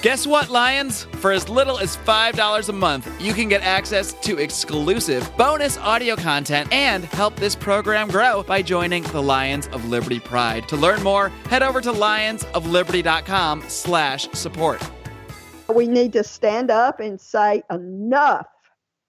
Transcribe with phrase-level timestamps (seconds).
[0.00, 1.08] Guess what, Lions?
[1.14, 6.14] For as little as $5 a month, you can get access to exclusive bonus audio
[6.14, 10.68] content and help this program grow by joining the Lions of Liberty Pride.
[10.68, 14.80] To learn more, head over to lionsofliberty.com slash support.
[15.74, 18.46] We need to stand up and say enough.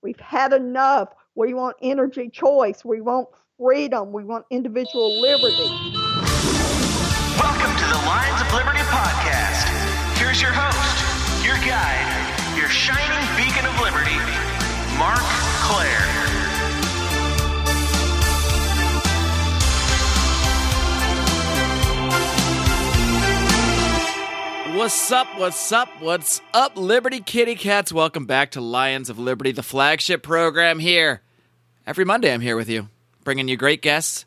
[0.02, 1.10] We've had enough.
[1.36, 2.84] We want energy choice.
[2.84, 3.28] We want
[3.60, 4.12] freedom.
[4.12, 5.70] We want individual liberty.
[7.38, 9.29] Welcome to the Lions of Liberty podcast.
[10.40, 14.16] Here's your host, your guide, your shining beacon of liberty,
[14.98, 15.20] Marc
[15.68, 16.00] Clair.
[24.78, 25.28] What's up?
[25.38, 25.90] What's up?
[26.00, 27.92] What's up, Liberty Kitty Cats?
[27.92, 31.22] Welcome back to Lions of Liberty, the flagship program here.
[31.86, 32.88] Every Monday, I'm here with you,
[33.26, 34.24] bringing you great guests,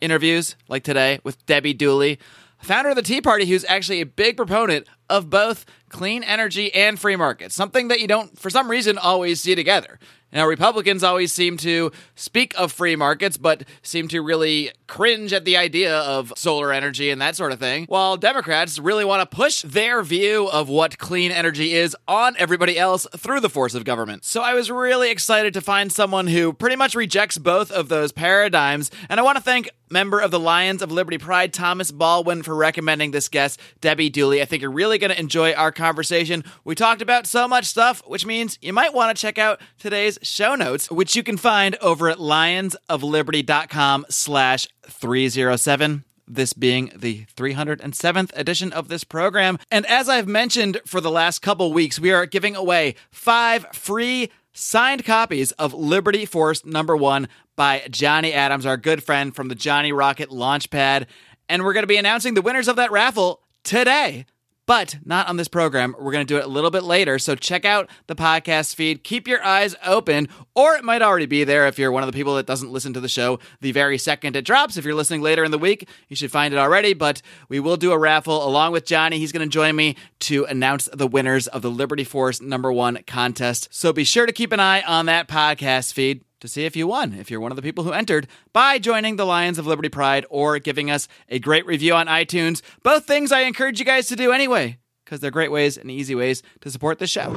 [0.00, 2.20] interviews like today with Debbie Dooley,
[2.60, 6.98] founder of the Tea Party, who's actually a big proponent of both clean energy and
[6.98, 9.98] free markets, something that you don't, for some reason, always see together.
[10.30, 15.46] Now, Republicans always seem to speak of free markets, but seem to really cringe at
[15.46, 19.36] the idea of solar energy and that sort of thing, while Democrats really want to
[19.36, 23.84] push their view of what clean energy is on everybody else through the force of
[23.84, 24.22] government.
[24.26, 28.12] So I was really excited to find someone who pretty much rejects both of those
[28.12, 32.42] paradigms, and I want to thank member of the Lions of Liberty Pride, Thomas Baldwin,
[32.42, 34.42] for recommending this guest, Debbie Dooley.
[34.42, 36.44] I think you're really going to enjoy our conversation.
[36.64, 40.18] We talked about so much stuff, which means you might want to check out today's
[40.22, 48.30] show notes, which you can find over at lionsofliberty.com slash 307 this being the 307th
[48.34, 49.58] edition of this program.
[49.70, 54.30] And as I've mentioned for the last couple weeks, we are giving away five free
[54.52, 59.56] signed copies of Liberty Force number one by Johnny Adams, our good friend from the
[59.56, 61.06] Johnny Rocket Launchpad.
[61.48, 64.26] And we're going to be announcing the winners of that raffle today
[64.68, 65.96] but not on this program.
[65.98, 67.18] We're going to do it a little bit later.
[67.18, 69.02] So check out the podcast feed.
[69.02, 72.12] Keep your eyes open, or it might already be there if you're one of the
[72.12, 74.76] people that doesn't listen to the show the very second it drops.
[74.76, 76.92] If you're listening later in the week, you should find it already.
[76.92, 79.18] But we will do a raffle along with Johnny.
[79.18, 82.98] He's going to join me to announce the winners of the Liberty Force number one
[83.06, 83.68] contest.
[83.70, 86.86] So be sure to keep an eye on that podcast feed to see if you
[86.86, 89.88] won, if you're one of the people who entered, by joining the Lions of Liberty
[89.88, 92.62] Pride or giving us a great review on iTunes.
[92.82, 96.14] Both things I encourage you guys to do anyway, because they're great ways and easy
[96.14, 97.34] ways to support the show.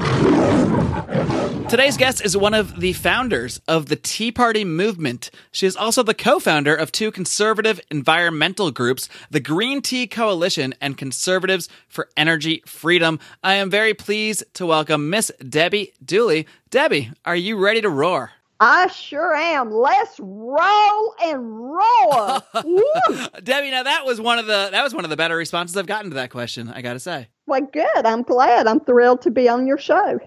[1.71, 5.31] Today's guest is one of the founders of the Tea Party movement.
[5.53, 10.75] She is also the co founder of two conservative environmental groups, the Green Tea Coalition
[10.81, 13.19] and Conservatives for Energy Freedom.
[13.41, 16.45] I am very pleased to welcome Miss Debbie Dooley.
[16.69, 18.31] Debbie, are you ready to roar?
[18.63, 19.71] I sure am.
[19.71, 22.41] Let's roll and roar.
[23.43, 25.87] Debbie, now that was one of the that was one of the better responses I've
[25.87, 27.29] gotten to that question, I gotta say.
[27.47, 28.05] Well, good.
[28.05, 28.67] I'm glad.
[28.67, 30.19] I'm thrilled to be on your show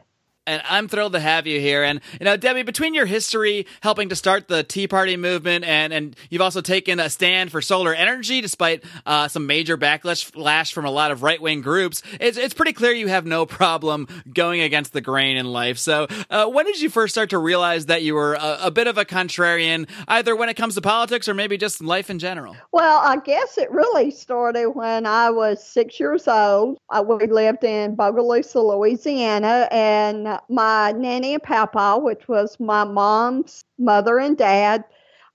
[0.47, 1.83] and I'm thrilled to have you here.
[1.83, 5.93] And you know, Debbie, between your history helping to start the Tea Party movement, and
[5.93, 10.85] and you've also taken a stand for solar energy, despite uh, some major backlash from
[10.85, 14.61] a lot of right wing groups, it's it's pretty clear you have no problem going
[14.61, 15.79] against the grain in life.
[15.79, 18.87] So, uh, when did you first start to realize that you were a, a, bit
[18.87, 22.57] of a contrarian, either when it comes to politics or maybe just life in general?
[22.73, 26.79] Well, I guess it really started when I was six years old.
[26.91, 33.65] I, we lived in Bogalusa, Louisiana, and my nanny and papa, which was my mom's
[33.79, 34.85] mother and dad.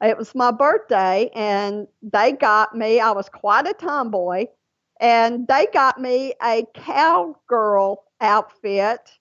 [0.02, 3.00] It was my birthday, and they got me.
[3.00, 4.46] I was quite a tomboy,
[5.02, 9.12] and they got me a cowgirl outfit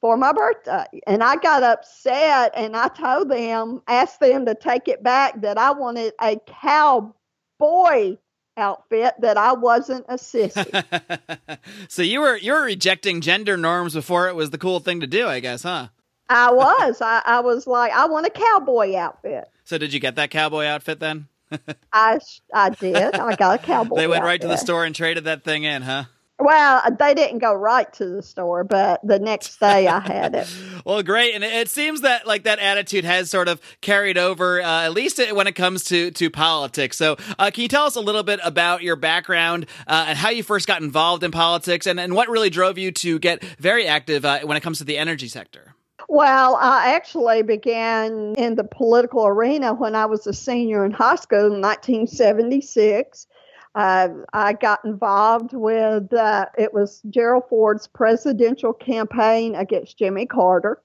[0.00, 1.00] for my birthday.
[1.06, 5.58] And I got upset, and I told them, asked them to take it back, that
[5.58, 8.16] I wanted a cowboy
[8.56, 11.58] outfit that I wasn't a sissy.
[11.88, 15.06] so you were you were rejecting gender norms before it was the cool thing to
[15.06, 15.88] do, I guess, huh?
[16.28, 17.00] I was.
[17.02, 19.44] I, I was like, I want a cowboy outfit.
[19.64, 21.28] So did you get that cowboy outfit then?
[21.92, 22.18] I
[22.54, 22.96] I did.
[23.14, 23.96] I got a cowboy.
[23.96, 24.28] they went outfit.
[24.28, 26.04] right to the store and traded that thing in, huh?
[26.42, 30.52] Well, they didn't go right to the store, but the next day I had it.
[30.84, 34.82] well, great, and it seems that like that attitude has sort of carried over, uh,
[34.82, 36.96] at least when it comes to to politics.
[36.96, 40.30] So, uh, can you tell us a little bit about your background uh, and how
[40.30, 43.86] you first got involved in politics, and, and what really drove you to get very
[43.86, 45.76] active uh, when it comes to the energy sector?
[46.08, 51.14] Well, I actually began in the political arena when I was a senior in high
[51.14, 53.28] school in 1976.
[53.74, 60.82] Uh, I got involved with uh, it was Gerald Ford's presidential campaign against Jimmy Carter.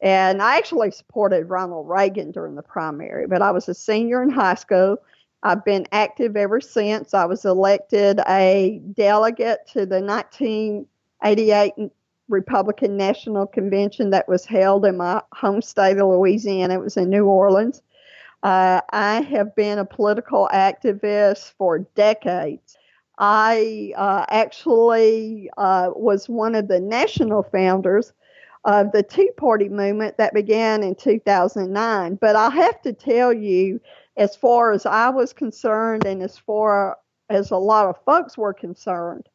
[0.00, 4.30] And I actually supported Ronald Reagan during the primary, but I was a senior in
[4.30, 4.98] high school.
[5.42, 7.14] I've been active ever since.
[7.14, 11.72] I was elected a delegate to the 1988
[12.28, 16.74] Republican National Convention that was held in my home state of Louisiana.
[16.74, 17.82] It was in New Orleans.
[18.42, 22.76] Uh, I have been a political activist for decades.
[23.18, 28.12] I uh, actually uh, was one of the national founders
[28.64, 32.14] of the Tea Party movement that began in 2009.
[32.20, 33.80] But I have to tell you,
[34.16, 36.96] as far as I was concerned, and as far
[37.30, 39.28] as a lot of folks were concerned,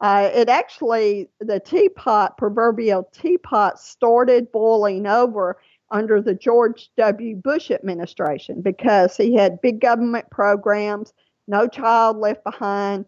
[0.00, 5.58] uh, it actually, the teapot, proverbial teapot, started boiling over
[5.90, 7.36] under the George W.
[7.36, 11.12] Bush administration because he had big government programs,
[11.46, 13.06] no child left behind,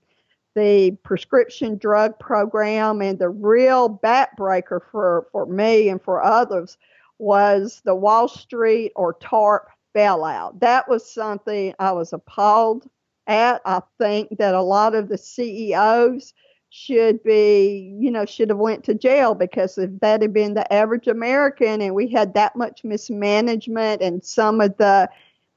[0.54, 6.76] the prescription drug program, and the real backbreaker for, for me and for others
[7.18, 10.58] was the Wall Street or TARP bailout.
[10.60, 12.88] That was something I was appalled
[13.26, 13.60] at.
[13.64, 16.32] I think that a lot of the CEOs
[16.70, 20.72] should be, you know, should have went to jail because if that had been the
[20.72, 25.11] average American and we had that much mismanagement and some of the,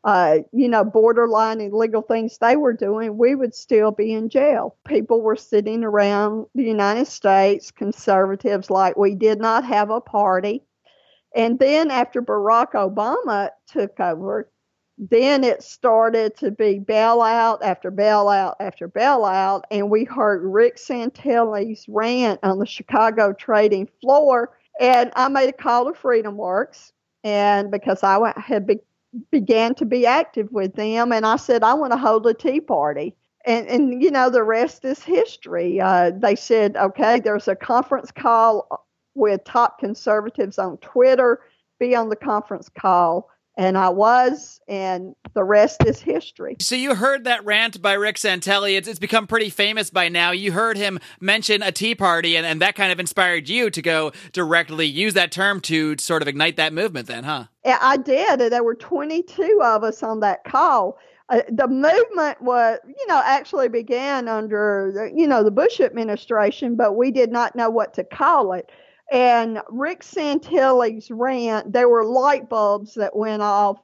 [0.04, 4.76] uh, you know, borderline illegal things they were doing, we would still be in jail.
[4.86, 10.64] People were sitting around the United States, conservatives, like we did not have a party.
[11.36, 14.50] And then after Barack Obama took over,
[14.98, 21.86] then it started to be bailout after bailout after bailout, and we heard Rick Santelli's
[21.88, 24.56] rant on the Chicago trading floor.
[24.80, 26.94] And I made a call to Freedom Works,
[27.24, 28.80] and because I had be,
[29.32, 32.62] began to be active with them, and I said I want to hold a tea
[32.62, 33.16] party.
[33.46, 35.82] And, and you know the rest is history.
[35.82, 41.42] Uh, they said, okay, there's a conference call with top conservatives on Twitter.
[41.78, 46.58] Be on the conference call and I was, and the rest is history.
[46.60, 48.78] So you heard that rant by Rick Santelli.
[48.78, 50.32] It's, it's become pretty famous by now.
[50.32, 53.82] You heard him mention a Tea Party, and, and that kind of inspired you to
[53.82, 57.46] go directly use that term to sort of ignite that movement, then, huh?
[57.64, 58.40] Yeah, I did.
[58.40, 60.98] There were 22 of us on that call.
[61.30, 66.98] Uh, the movement was, you know, actually began under, you know, the Bush administration, but
[66.98, 68.70] we did not know what to call it.
[69.12, 73.80] And Rick Santelli's rant, there were light bulbs that went off,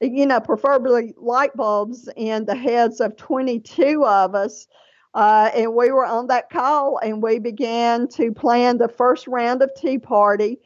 [0.00, 4.66] you know, preferably light bulbs in the heads of 22 of us.
[5.14, 9.62] Uh, and we were on that call and we began to plan the first round
[9.62, 10.58] of Tea Party.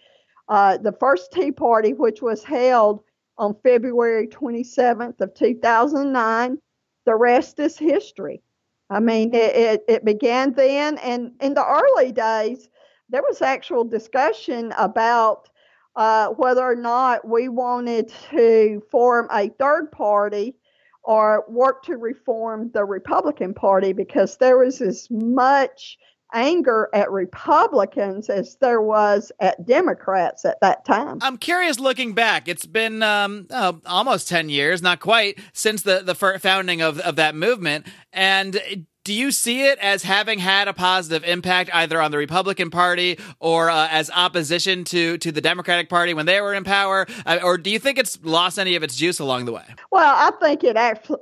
[0.49, 3.02] Uh, the first Tea Party, which was held
[3.37, 6.58] on February 27th of 2009.
[7.04, 8.43] The rest is history.
[8.90, 12.69] I mean, it, it, it began then, and in the early days,
[13.08, 15.49] there was actual discussion about
[15.96, 20.55] uh, whether or not we wanted to form a third party
[21.02, 25.99] or work to reform the Republican Party because there was as much
[26.34, 31.19] anger at Republicans as there was at Democrats at that time.
[31.22, 32.49] I'm curious looking back.
[32.49, 37.16] It's been um, oh, almost 10 years, not quite, since the, the founding of, of
[37.16, 37.87] that movement.
[38.12, 42.69] And do you see it as having had a positive impact either on the Republican
[42.69, 47.06] Party or uh, as opposition to to the Democratic Party when they were in power,
[47.25, 49.64] uh, or do you think it's lost any of its juice along the way?
[49.90, 50.76] Well, I think it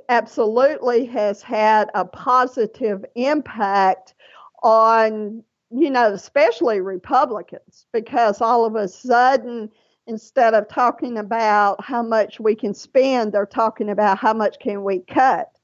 [0.09, 4.15] absolutely has had a positive impact
[4.63, 5.41] on
[5.71, 9.71] you know especially Republicans because all of a sudden
[10.07, 14.83] instead of talking about how much we can spend, they're talking about how much can
[14.83, 15.56] we cut.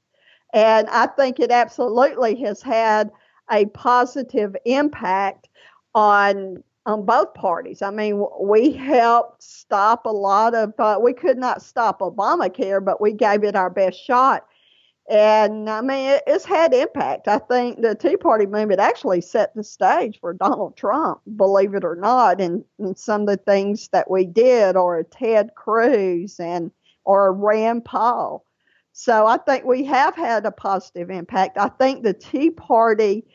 [0.53, 3.11] And I think it absolutely has had
[3.51, 5.49] a positive impact
[5.95, 7.81] on on both parties.
[7.81, 10.73] I mean, we helped stop a lot of.
[10.77, 14.45] Uh, we could not stop Obamacare, but we gave it our best shot.
[15.09, 17.27] And I mean, it, it's had impact.
[17.27, 21.83] I think the Tea Party movement actually set the stage for Donald Trump, believe it
[21.83, 26.71] or not, and, and some of the things that we did, or Ted Cruz and
[27.05, 28.45] or Rand Paul.
[28.93, 31.57] So I think we have had a positive impact.
[31.57, 33.25] I think the Tea Party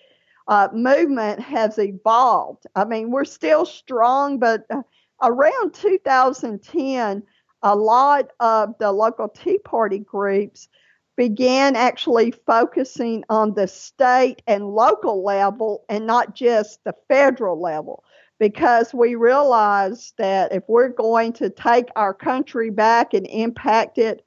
[0.47, 2.65] uh, movement has evolved.
[2.77, 4.83] I mean, we're still strong, but uh,
[5.21, 7.23] around 2010,
[7.63, 10.69] a lot of the local Tea Party groups
[11.17, 18.05] began actually focusing on the state and local level and not just the federal level
[18.39, 24.25] because we realized that if we're going to take our country back and impact it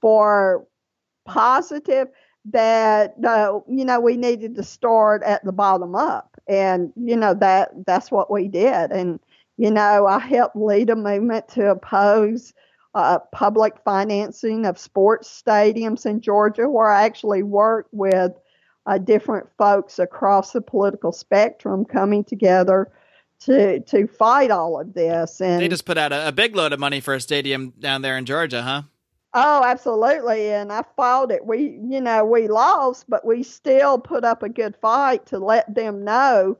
[0.00, 0.67] for
[1.28, 2.08] positive
[2.46, 7.34] that uh, you know we needed to start at the bottom up and you know
[7.34, 9.20] that that's what we did and
[9.58, 12.54] you know i helped lead a movement to oppose
[12.94, 18.32] uh, public financing of sports stadiums in georgia where i actually worked with
[18.86, 22.90] uh, different folks across the political spectrum coming together
[23.40, 25.40] to to fight all of this.
[25.40, 28.02] And they just put out a, a big load of money for a stadium down
[28.02, 28.82] there in Georgia, huh?
[29.40, 30.50] Oh, absolutely.
[30.50, 31.44] And I fought it.
[31.46, 35.72] We, you know, we lost, but we still put up a good fight to let
[35.74, 36.58] them know,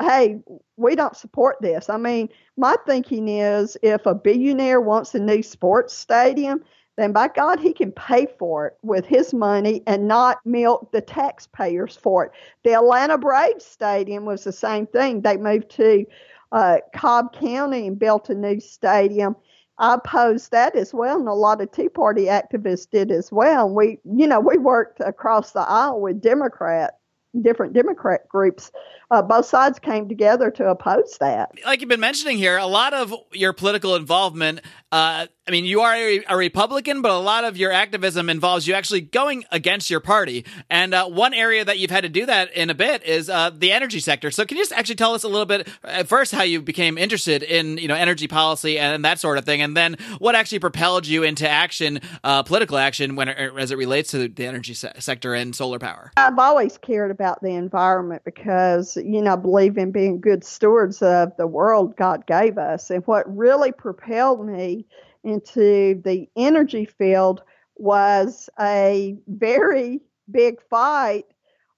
[0.00, 0.40] hey,
[0.76, 1.90] we don't support this.
[1.90, 6.62] I mean, my thinking is if a billionaire wants a new sports stadium,
[6.96, 11.00] then by God, he can pay for it with his money and not milk the
[11.00, 12.32] taxpayers for it.
[12.64, 15.22] The Atlanta Braves Stadium was the same thing.
[15.22, 16.06] They moved to
[16.52, 19.36] uh, Cobb County and built a new stadium.
[19.78, 23.68] I opposed that as well, and a lot of Tea Party activists did as well.
[23.68, 26.94] We, you know, we worked across the aisle with Democrat,
[27.40, 28.70] different Democrat groups
[29.12, 31.52] uh, both sides came together to oppose that.
[31.66, 34.60] Like you've been mentioning here, a lot of your political involvement.
[34.90, 38.66] Uh, I mean, you are a, a, Republican, but a lot of your activism involves
[38.66, 40.44] you actually going against your party.
[40.70, 43.50] And uh, one area that you've had to do that in a bit is uh,
[43.50, 44.30] the energy sector.
[44.30, 46.96] So, can you just actually tell us a little bit at first how you became
[46.96, 50.60] interested in you know energy policy and that sort of thing, and then what actually
[50.60, 54.92] propelled you into action, uh, political action, when as it relates to the energy se-
[55.00, 56.12] sector and solar power?
[56.16, 61.36] I've always cared about the environment because you know, believe in being good stewards of
[61.36, 62.90] the world God gave us.
[62.90, 64.86] And what really propelled me
[65.24, 67.42] into the energy field
[67.76, 70.00] was a very
[70.30, 71.26] big fight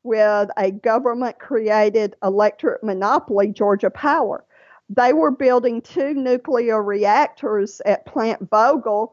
[0.02, 4.44] with a government created electric monopoly, Georgia Power.
[4.90, 9.12] They were building two nuclear reactors at Plant Vogtle.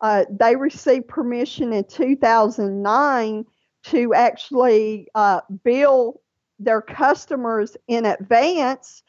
[0.00, 3.46] Uh, they received permission in 2009
[3.84, 6.18] to actually uh, build
[6.58, 9.02] their customers in advance.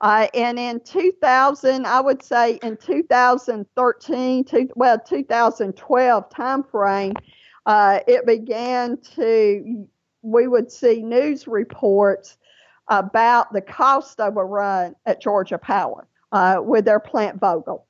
[0.00, 7.16] Uh, and in 2000, I would say in 2013, to, well, 2012 timeframe,
[7.66, 9.86] uh, it began to,
[10.22, 12.36] we would see news reports
[12.88, 17.82] about the cost overrun at Georgia Power uh, with their plant Vogtle.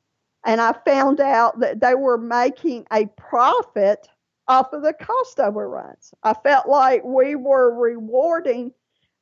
[0.44, 4.08] And I found out that they were making a profit
[4.48, 6.12] off of the cost overruns.
[6.22, 8.72] I felt like we were rewarding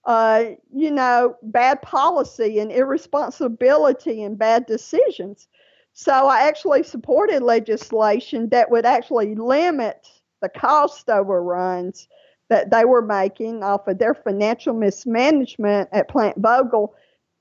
[0.07, 5.49] uh, you know, bad policy and irresponsibility and bad decisions.
[5.95, 10.07] So I actually supported legislation that would actually limit
[10.41, 12.07] the cost overruns
[12.49, 16.91] that they were making off of their financial mismanagement at Plant Vogtle.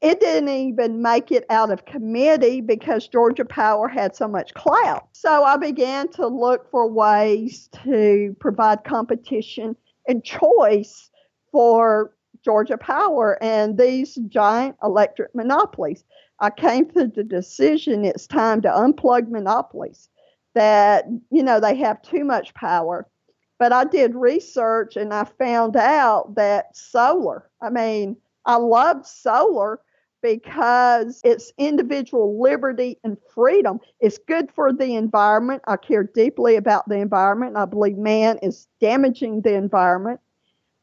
[0.01, 5.07] It didn't even make it out of committee because Georgia Power had so much clout.
[5.13, 9.75] So I began to look for ways to provide competition
[10.07, 11.09] and choice
[11.51, 16.03] for Georgia Power and these giant electric monopolies.
[16.39, 20.09] I came to the decision it's time to unplug monopolies,
[20.53, 23.07] that, you know, they have too much power.
[23.57, 29.79] But I did research and I found out that solar, I mean, I love solar
[30.25, 33.79] because it's individual liberty and freedom.
[33.99, 35.61] It's good for the environment.
[35.67, 37.57] I care deeply about the environment.
[37.57, 40.19] I believe man is damaging the environment.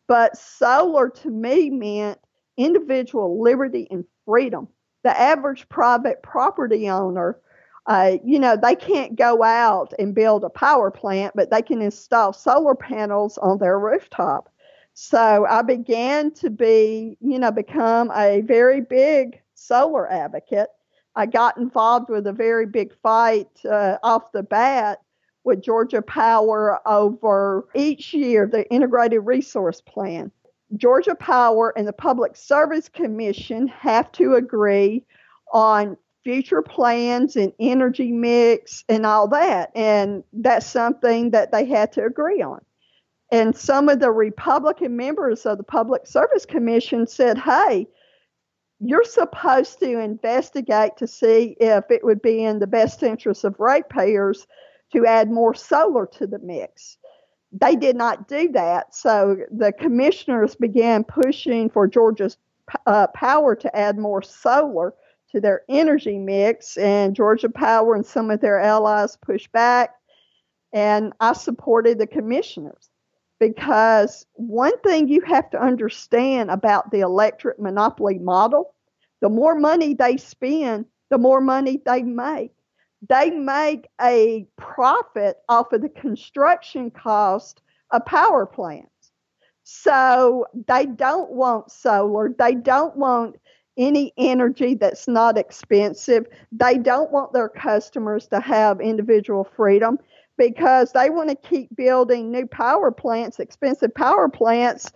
[0.07, 2.21] But solar to me meant
[2.57, 4.69] individual liberty and freedom.
[5.03, 7.37] The average private property owner,
[7.87, 11.83] uh, you know, they can't go out and build a power plant, but they can
[11.83, 14.52] install solar panels on their rooftop.
[14.95, 20.69] So I began to be, you know, become a very big solar advocate.
[21.15, 25.01] I got involved with a very big fight uh, off the bat
[25.45, 30.31] with Georgia Power over each year the integrated resource plan.
[30.77, 35.05] Georgia Power and the Public Service Commission have to agree
[35.53, 39.71] on future plans and energy mix and all that.
[39.75, 42.61] And that's something that they had to agree on.
[43.33, 47.89] And some of the Republican members of the Public Service Commission said, hey,
[48.79, 53.59] you're supposed to investigate to see if it would be in the best interest of
[53.59, 54.47] ratepayers
[54.93, 56.99] to add more solar to the mix.
[57.53, 58.95] They did not do that.
[58.95, 62.37] So the commissioners began pushing for Georgia's
[62.87, 64.93] uh, power to add more solar
[65.31, 69.95] to their energy mix, and Georgia Power and some of their allies pushed back.
[70.75, 72.91] And I supported the commissioners
[73.43, 78.75] because one thing you have to understand about the electric monopoly model
[79.21, 82.53] the more money they spend, the more money they make
[83.09, 88.89] they make a profit off of the construction cost of power plants.
[89.65, 92.35] So they don't want solar.
[92.39, 93.37] They don't want
[93.77, 96.27] any energy that's not expensive.
[96.53, 99.99] They don't want their customers to have individual freedom
[100.39, 104.91] because they want to keep building new power plants, expensive power plants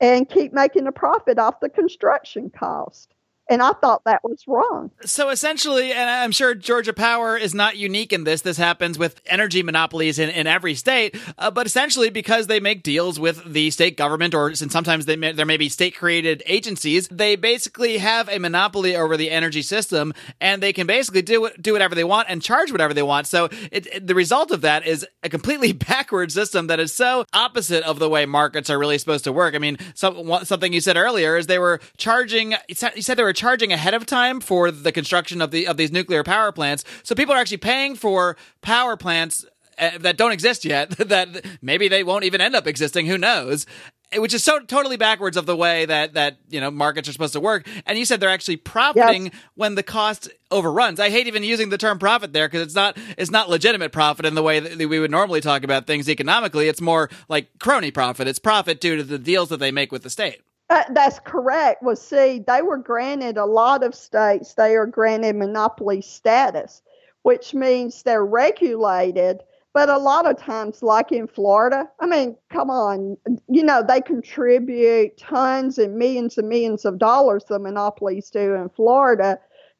[0.00, 3.14] and keep making a profit off the construction cost.
[3.50, 4.90] And I thought that was wrong.
[5.04, 8.42] So essentially, and I'm sure Georgia Power is not unique in this.
[8.42, 11.16] This happens with energy monopolies in, in every state.
[11.36, 15.16] Uh, but essentially, because they make deals with the state government, or and sometimes they
[15.16, 19.62] may, there may be state created agencies, they basically have a monopoly over the energy
[19.62, 23.26] system, and they can basically do do whatever they want and charge whatever they want.
[23.26, 27.24] So it, it, the result of that is a completely backward system that is so
[27.32, 29.54] opposite of the way markets are really supposed to work.
[29.54, 32.54] I mean, some, something you said earlier is they were charging.
[32.68, 35.92] You said they were charging ahead of time for the construction of the of these
[35.92, 36.84] nuclear power plants.
[37.02, 39.44] So people are actually paying for power plants
[39.78, 40.90] uh, that don't exist yet.
[40.98, 43.06] that maybe they won't even end up existing.
[43.06, 43.66] Who knows?
[44.14, 47.32] Which is so totally backwards of the way that that you know markets are supposed
[47.32, 47.66] to work.
[47.86, 49.34] And you said they're actually profiting yes.
[49.54, 51.00] when the cost overruns.
[51.00, 54.26] I hate even using the term profit there because it's not it's not legitimate profit
[54.26, 56.68] in the way that we would normally talk about things economically.
[56.68, 58.28] It's more like crony profit.
[58.28, 60.42] It's profit due to the deals that they make with the state.
[60.90, 61.82] That's correct.
[61.82, 66.82] Well, see, they were granted a lot of states, they are granted monopoly status,
[67.22, 69.42] which means they're regulated.
[69.74, 73.16] But a lot of times, like in Florida, I mean, come on,
[73.48, 78.68] you know, they contribute tons and millions and millions of dollars, the monopolies do in
[78.68, 79.38] Florida,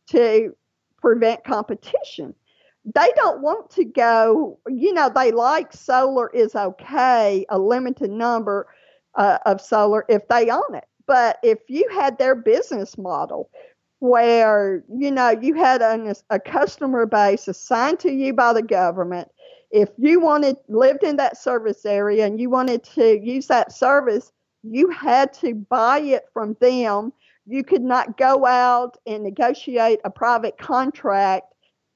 [0.09, 0.57] to
[1.01, 2.35] prevent competition.
[2.87, 8.67] They don't want to go, you know, they like solar is okay, a limited number
[9.17, 10.85] uh, of solar if they own it.
[11.07, 13.51] But if you had their business model
[13.99, 19.29] where, you know, you had a, a customer base assigned to you by the government,
[19.71, 24.33] if you wanted lived in that service area and you wanted to use that service,
[24.63, 27.13] you had to buy it from them.
[27.47, 31.47] You could not go out and negotiate a private contract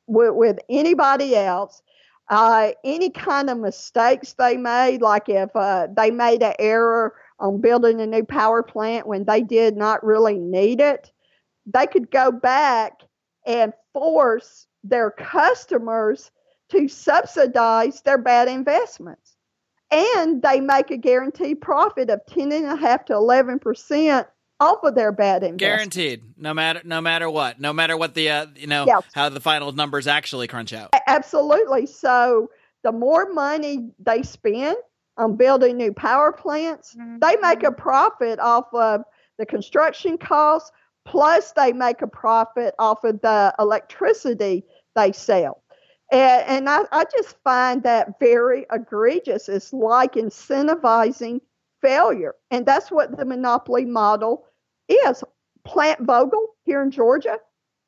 [0.06, 1.82] with, with anybody else
[2.28, 7.60] uh, any kind of mistakes they made, like if uh, they made an error on
[7.60, 11.12] building a new power plant when they did not really need it,
[11.66, 13.02] they could go back
[13.46, 16.30] and force their customers
[16.70, 19.36] to subsidize their bad investments.
[19.92, 24.26] And they make a guaranteed profit of 10.5 to 11%
[24.60, 25.58] off of their bad investment.
[25.58, 29.02] Guaranteed, no matter no matter what, no matter what the uh, you know yes.
[29.14, 30.90] how the final numbers actually crunch out.
[31.06, 31.86] Absolutely.
[31.86, 32.50] So
[32.82, 34.76] the more money they spend
[35.16, 37.18] on building new power plants, mm-hmm.
[37.20, 39.02] they make a profit off of
[39.38, 40.70] the construction costs.
[41.04, 44.64] Plus, they make a profit off of the electricity
[44.96, 45.62] they sell.
[46.10, 49.48] And, and I, I just find that very egregious.
[49.48, 51.40] It's like incentivizing
[51.80, 52.34] failure.
[52.50, 54.46] And that's what the monopoly model
[54.88, 55.22] is.
[55.64, 57.38] Plant Vogtle here in Georgia,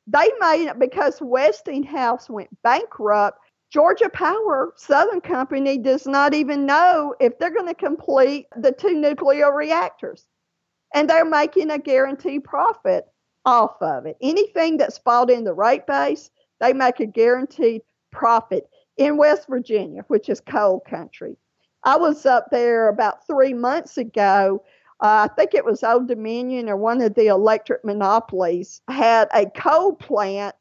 [0.07, 3.39] they made it because Westinghouse went bankrupt.
[3.71, 8.99] Georgia Power Southern Company does not even know if they're going to complete the two
[8.99, 10.25] nuclear reactors.
[10.93, 13.05] And they're making a guaranteed profit
[13.45, 14.17] off of it.
[14.21, 20.03] Anything that's bought in the rate base, they make a guaranteed profit in West Virginia,
[20.07, 21.37] which is coal country.
[21.83, 24.63] I was up there about three months ago.
[25.01, 29.45] Uh, I think it was Old Dominion or one of the electric monopolies had a
[29.45, 30.55] coal plant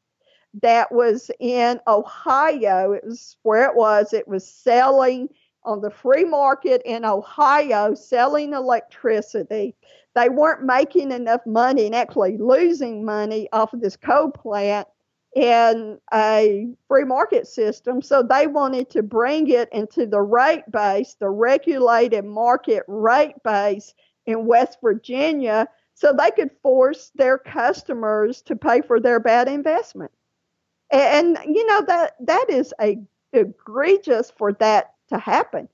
[0.63, 2.93] that was in Ohio.
[2.93, 4.13] It was where it was.
[4.13, 5.29] It was selling
[5.65, 9.75] on the free market in Ohio, selling electricity.
[10.15, 14.89] They weren't making enough money and actually losing money off of this coal plant
[15.35, 18.03] in a free market system.
[18.03, 23.95] So they wanted to bring it into the rate base, the regulated market rate base
[24.27, 30.13] in West Virginia, so they could force their customers to pay for their bad investment.
[30.91, 32.99] And, and you know that that is a
[33.33, 35.69] egregious for that to happen.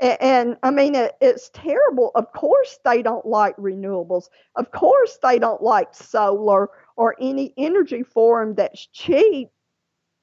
[0.00, 2.10] And, and I mean, it, it's terrible.
[2.14, 4.28] Of course, they don't like renewables.
[4.56, 9.48] Of course, they don't like solar or any energy form that's cheap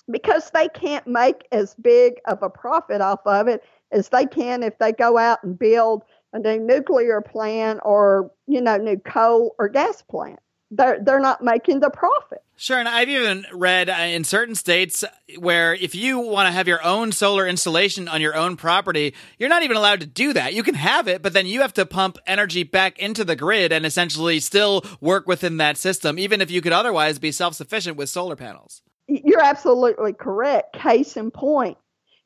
[0.09, 4.63] because they can't make as big of a profit off of it as they can
[4.63, 6.03] if they go out and build
[6.33, 10.39] a new nuclear plant or you know new coal or gas plant
[10.71, 15.05] they're they're not making the profit Sure, and I've even read uh, in certain states
[15.37, 19.47] where if you want to have your own solar installation on your own property, you're
[19.47, 20.53] not even allowed to do that.
[20.53, 23.71] You can have it, but then you have to pump energy back into the grid
[23.71, 27.95] and essentially still work within that system, even if you could otherwise be self sufficient
[27.95, 28.81] with solar panels.
[29.07, 30.73] You're absolutely correct.
[30.73, 31.77] Case in point,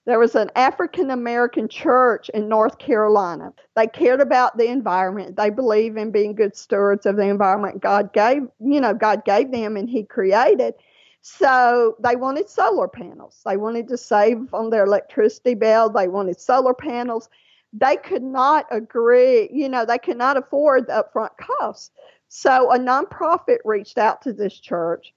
[0.06, 3.54] there was an African American church in North Carolina.
[3.76, 5.38] They cared about the environment.
[5.38, 9.52] They believe in being good stewards of the environment God gave, you know, God gave
[9.52, 10.74] them and He created.
[11.22, 13.40] So they wanted solar panels.
[13.46, 15.90] They wanted to save on their electricity bill.
[15.90, 17.30] They wanted solar panels.
[17.74, 21.92] they could not agree, you know, they could not afford the upfront costs.
[22.30, 25.14] So a nonprofit reached out to this church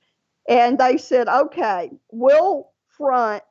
[0.49, 3.42] and they said, okay, we'll front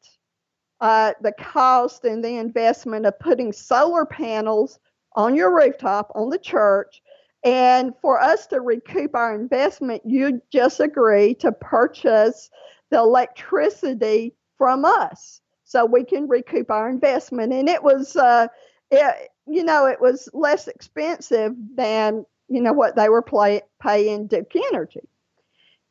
[0.81, 4.79] uh, the cost and the investment of putting solar panels
[5.15, 7.01] on your rooftop on the church.
[7.43, 12.49] And for us to recoup our investment, you just agree to purchase
[12.89, 17.53] the electricity from us so we can recoup our investment.
[17.53, 18.47] And it was, uh,
[18.91, 24.27] it, you know, it was less expensive than, you know, what they were play, paying
[24.27, 25.01] Duke Energy.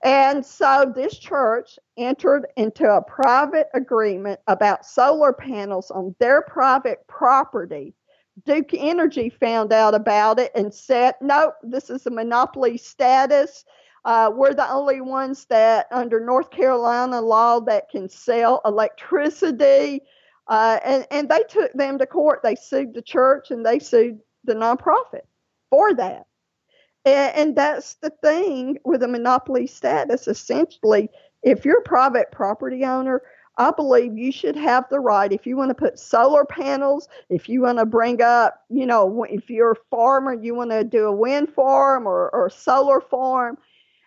[0.05, 7.07] And so this church entered into a private agreement about solar panels on their private
[7.09, 7.95] property.
[8.45, 13.65] Duke Energy found out about it and said, nope, this is a monopoly status.
[14.05, 20.03] Uh, we're the only ones that, under North Carolina law, that can sell electricity.
[20.49, 22.41] Uh, and, and they took them to court.
[22.43, 25.23] They sued the church and they sued the nonprofit
[25.71, 26.27] for that.
[27.05, 30.29] And, and that's the thing with a monopoly status.
[30.29, 31.11] Essentially,
[31.43, 33.23] if you're a private property owner,
[33.57, 37.49] I believe you should have the right if you want to put solar panels, if
[37.49, 41.07] you want to bring up, you know, if you're a farmer, you want to do
[41.07, 43.57] a wind farm or, or a solar farm,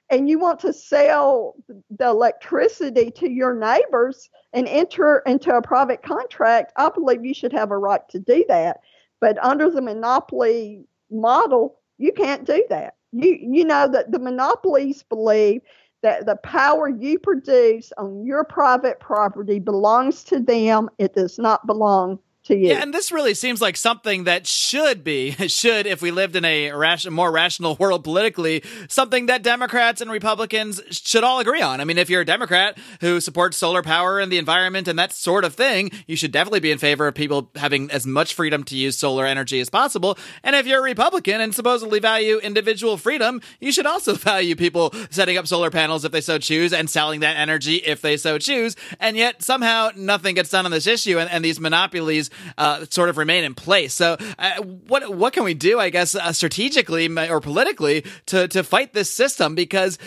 [0.10, 6.02] and you want to sell the electricity to your neighbors and enter into a private
[6.02, 8.82] contract, I believe you should have a right to do that.
[9.22, 12.96] But under the monopoly model, you can't do that.
[13.12, 15.62] You you know that the monopolies believe
[16.04, 20.90] that the power you produce on your private property belongs to them.
[21.00, 22.70] It does not belong to you.
[22.70, 26.44] Yeah, and this really seems like something that should be, should, if we lived in
[26.44, 31.80] a ration, more rational world politically, something that Democrats and Republicans should all agree on.
[31.80, 35.14] I mean, if you're a Democrat who supports solar power and the environment and that
[35.14, 38.64] sort of thing, you should definitely be in favor of people having as much freedom
[38.66, 40.18] to use solar energy as possible.
[40.44, 44.94] And if you're a Republican and supposedly value individual freedom, you should also value people
[45.10, 48.38] setting up solar panels if they so choose and selling that energy if they so
[48.38, 48.76] choose.
[49.00, 53.10] And yet somehow nothing gets done on this issue and, and these monopolies uh, sort
[53.10, 53.94] of remain in place.
[53.94, 55.80] So, uh, what what can we do?
[55.80, 59.98] I guess uh, strategically or politically to to fight this system because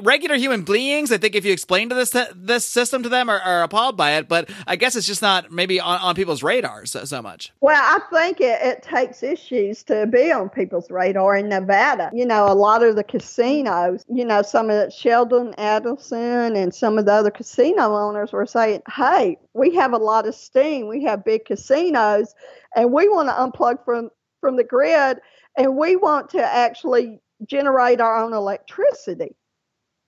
[0.00, 3.40] regular human beings, I think, if you explain to this this system to them, are,
[3.40, 4.28] are appalled by it.
[4.28, 7.52] But I guess it's just not maybe on, on people's radars so, so much.
[7.60, 12.10] Well, I think it, it takes issues to be on people's radar in Nevada.
[12.12, 16.98] You know, a lot of the casinos, you know, some of Sheldon Adelson and some
[16.98, 20.88] of the other casino owners were saying, "Hey, we have a lot of steam.
[20.88, 22.34] We have big casinos."
[22.76, 25.18] and we want to unplug from from the grid
[25.56, 29.34] and we want to actually generate our own electricity.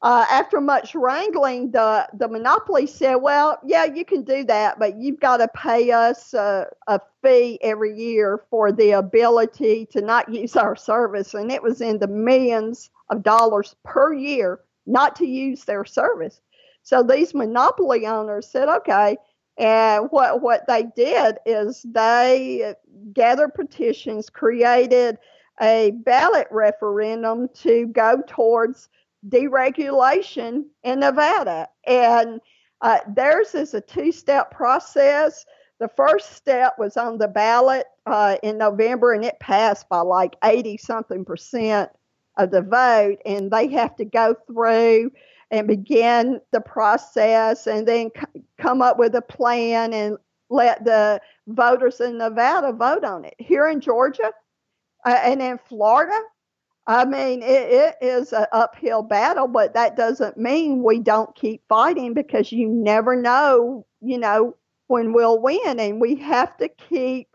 [0.00, 4.96] Uh, after much wrangling, the, the monopoly said, well, yeah, you can do that, but
[4.96, 10.32] you've got to pay us a, a fee every year for the ability to not
[10.32, 11.34] use our service.
[11.34, 16.40] And it was in the millions of dollars per year not to use their service.
[16.84, 19.16] So these monopoly owners said, okay,
[19.58, 22.74] and what what they did is they
[23.12, 25.18] gathered petitions, created
[25.60, 28.88] a ballot referendum to go towards
[29.28, 31.68] deregulation in Nevada.
[31.86, 32.40] And
[32.80, 35.44] uh, theirs is a two step process.
[35.80, 40.36] The first step was on the ballot uh, in November and it passed by like
[40.44, 41.90] 80 something percent
[42.36, 43.18] of the vote.
[43.26, 45.10] And they have to go through
[45.50, 50.18] and begin the process and then c- come up with a plan and
[50.50, 53.34] let the voters in Nevada vote on it.
[53.38, 54.32] Here in Georgia
[55.04, 56.18] uh, and in Florida,
[56.86, 61.62] I mean, it, it is an uphill battle, but that doesn't mean we don't keep
[61.68, 64.56] fighting because you never know, you know,
[64.86, 65.78] when we'll win.
[65.78, 67.28] And we have to keep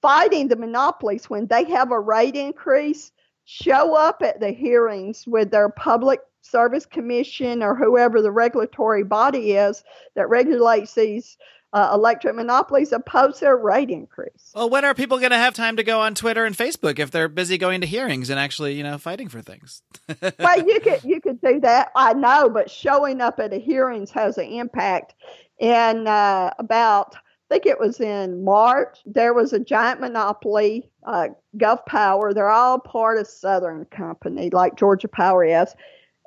[0.00, 1.28] fighting the monopolies.
[1.28, 3.12] When they have a rate increase,
[3.44, 9.52] show up at the hearings with their public service commission or whoever the regulatory body
[9.52, 11.36] is that regulates these
[11.72, 14.52] uh, electric monopolies oppose their rate increase.
[14.54, 17.10] Well, when are people going to have time to go on Twitter and Facebook if
[17.10, 19.82] they're busy going to hearings and actually, you know, fighting for things?
[20.38, 21.92] well, you could you could do that.
[21.94, 25.14] I know, but showing up at the hearings has an impact.
[25.60, 27.18] And uh, about, I
[27.54, 32.32] think it was in March, there was a giant monopoly, uh, Gulf Power.
[32.32, 35.74] They're all part of Southern Company, like Georgia Power is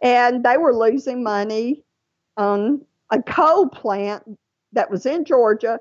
[0.03, 1.83] and they were losing money
[2.37, 4.23] on a coal plant
[4.73, 5.79] that was in Georgia.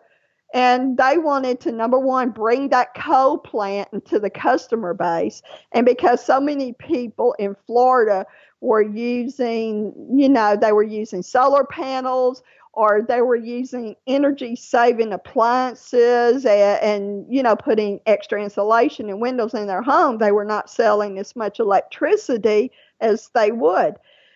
[0.55, 5.43] And they wanted to, number one, bring that coal plant into the customer base.
[5.73, 8.27] And because so many people in Florida
[8.61, 12.43] were using, you know, they were using solar panels
[12.75, 19.21] or they were using energy saving appliances and, and, you know putting extra insulation and
[19.21, 23.95] windows in their home they were not selling as much electricity as they would.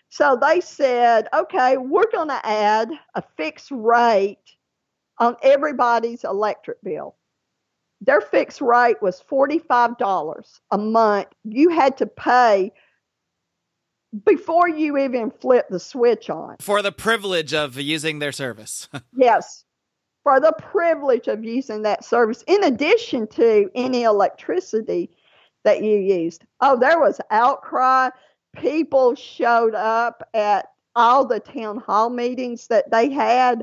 [0.09, 4.39] So they said okay we're going to add a fixed rate
[5.19, 7.17] on everybody's electric bill.
[8.03, 11.29] Their fixed rate was $45 a month.
[11.45, 12.73] You had to pay
[14.25, 16.57] before you even flip the switch on.
[16.61, 18.89] For the privilege of using their service.
[19.17, 19.65] yes.
[20.23, 25.11] For the privilege of using that service, in addition to any electricity
[25.65, 26.45] that you used.
[26.61, 28.11] Oh, there was outcry.
[28.57, 33.63] People showed up at all the town hall meetings that they had,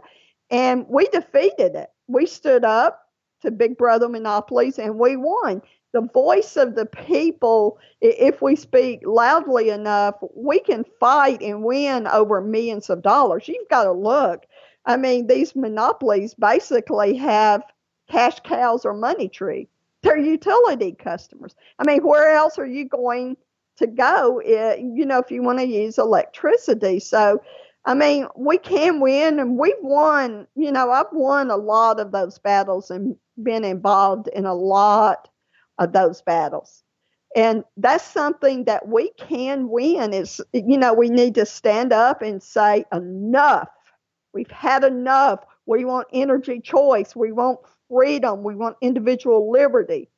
[0.51, 1.89] and we defeated it.
[2.07, 3.03] We stood up
[3.41, 5.61] to Big Brother monopolies and we won
[5.93, 12.07] the voice of the people, if we speak loudly enough, we can fight and win
[12.07, 13.47] over millions of dollars.
[13.47, 14.45] You've got to look.
[14.85, 17.63] I mean, these monopolies basically have
[18.09, 19.69] cash cows or money tree.
[20.01, 21.55] They're utility customers.
[21.79, 23.37] I mean, where else are you going
[23.77, 26.99] to go, eh, you know, if you want to use electricity?
[26.99, 27.41] So,
[27.85, 30.47] I mean, we can win, and we've won.
[30.55, 35.29] You know, I've won a lot of those battles and been involved in a lot
[35.79, 36.83] of those battles.
[37.35, 42.21] And that's something that we can win is, you know, we need to stand up
[42.21, 43.69] and say, enough.
[44.33, 45.43] We've had enough.
[45.65, 47.15] We want energy choice.
[47.15, 47.59] We want
[47.89, 48.43] freedom.
[48.43, 50.09] We want individual liberty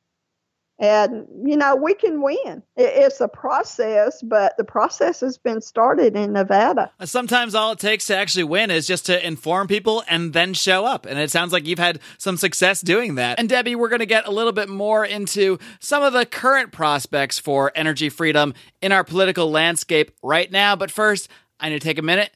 [0.78, 2.62] and you know we can win.
[2.76, 6.90] It's a process but the process has been started in nevada.
[7.00, 10.54] Uh, sometimes all it takes to actually win is just to inform people and then
[10.54, 11.06] show up.
[11.06, 13.38] And it sounds like you've had some success doing that.
[13.38, 16.72] And debbie we're going to get a little bit more into some of the current
[16.72, 20.76] prospects for energy freedom in our political landscape right now.
[20.76, 22.35] But first i need to take a minute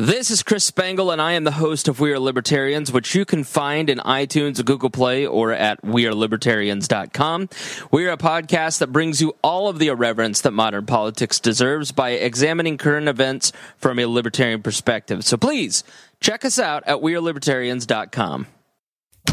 [0.00, 3.26] This is Chris Spangle, and I am the host of We Are Libertarians, which you
[3.26, 7.50] can find in iTunes, Google Play, or at WeAreLibertarians.com.
[7.90, 11.92] We are a podcast that brings you all of the irreverence that modern politics deserves
[11.92, 15.22] by examining current events from a libertarian perspective.
[15.22, 15.84] So please
[16.18, 18.46] check us out at WeAreLibertarians.com.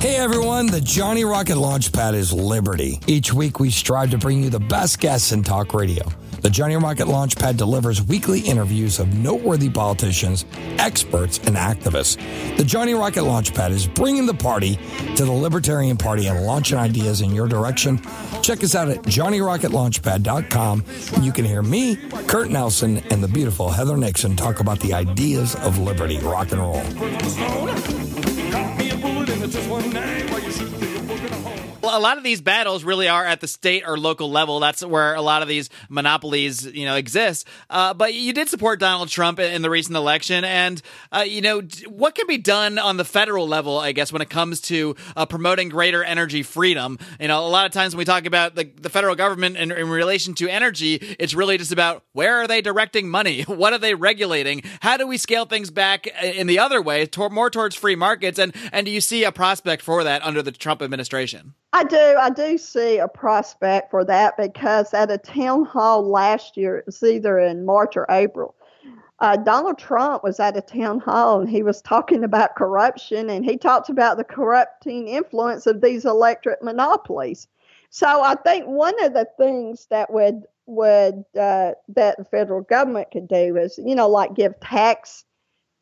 [0.01, 2.99] Hey everyone, the Johnny Rocket Launchpad is Liberty.
[3.07, 6.03] Each week we strive to bring you the best guests in talk radio.
[6.47, 10.45] The Johnny Rocket Launchpad delivers weekly interviews of noteworthy politicians,
[10.77, 12.15] experts, and activists.
[12.55, 14.79] The Johnny Rocket Launchpad is bringing the party
[15.17, 17.99] to the Libertarian Party and launching ideas in your direction.
[18.41, 20.85] Check us out at johnnyrocketlaunchpad.com.
[21.21, 25.53] You can hear me, Kurt Nelson, and the beautiful Heather Nixon talk about the ideas
[25.55, 26.81] of liberty, rock and roll
[31.97, 34.59] a lot of these battles really are at the state or local level.
[34.59, 37.47] That's where a lot of these monopolies, you know, exist.
[37.69, 40.81] Uh, but you did support Donald Trump in the recent election, and
[41.11, 44.29] uh, you know what can be done on the federal level, I guess, when it
[44.29, 46.99] comes to uh, promoting greater energy freedom.
[47.19, 49.71] You know, a lot of times when we talk about the, the federal government in,
[49.71, 53.79] in relation to energy, it's really just about where are they directing money, what are
[53.79, 57.95] they regulating, how do we scale things back in the other way, more towards free
[57.95, 61.55] markets, and and do you see a prospect for that under the Trump administration?
[61.73, 62.15] I do.
[62.19, 66.85] I do see a prospect for that because at a town hall last year, it
[66.85, 68.55] was either in March or April,
[69.19, 73.43] uh, Donald Trump was at a town hall and he was talking about corruption and
[73.43, 77.47] he talked about the corrupting influence of these electric monopolies.
[77.89, 83.09] So I think one of the things that would would uh, that the federal government
[83.11, 85.23] could do is you know like give tax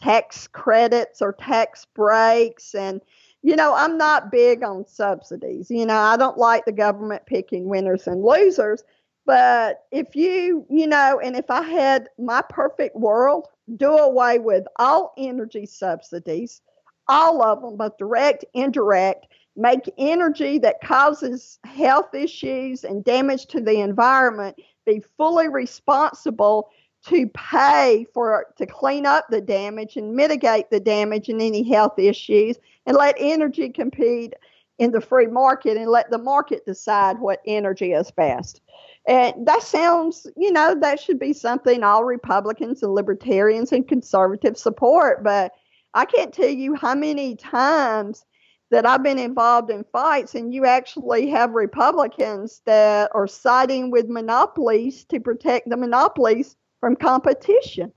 [0.02, 3.02] tax credits or tax breaks and
[3.46, 5.70] you know, I'm not big on subsidies.
[5.70, 8.84] You know, I don't like the government picking winners and losers.
[9.28, 14.66] But if you, you know, and if I had my perfect world, do away with
[14.80, 16.62] all energy subsidies,
[17.08, 23.62] all of them, both direct, indirect, make energy that causes health issues and damage to
[23.62, 24.56] the environment
[24.88, 26.70] be fully responsible
[27.06, 32.00] to pay for to clean up the damage and mitigate the damage and any health
[32.00, 34.34] issues and let energy compete
[34.78, 38.62] in the free market and let the market decide what energy is best.
[39.08, 44.62] And that sounds, you know, that should be something all Republicans and libertarians and conservatives
[44.62, 45.24] support.
[45.24, 45.54] But
[45.94, 48.26] I can't tell you how many times
[48.72, 54.10] that I've been involved in fights, and you actually have Republicans that are siding with
[54.10, 57.94] monopolies to protect the monopolies from competition.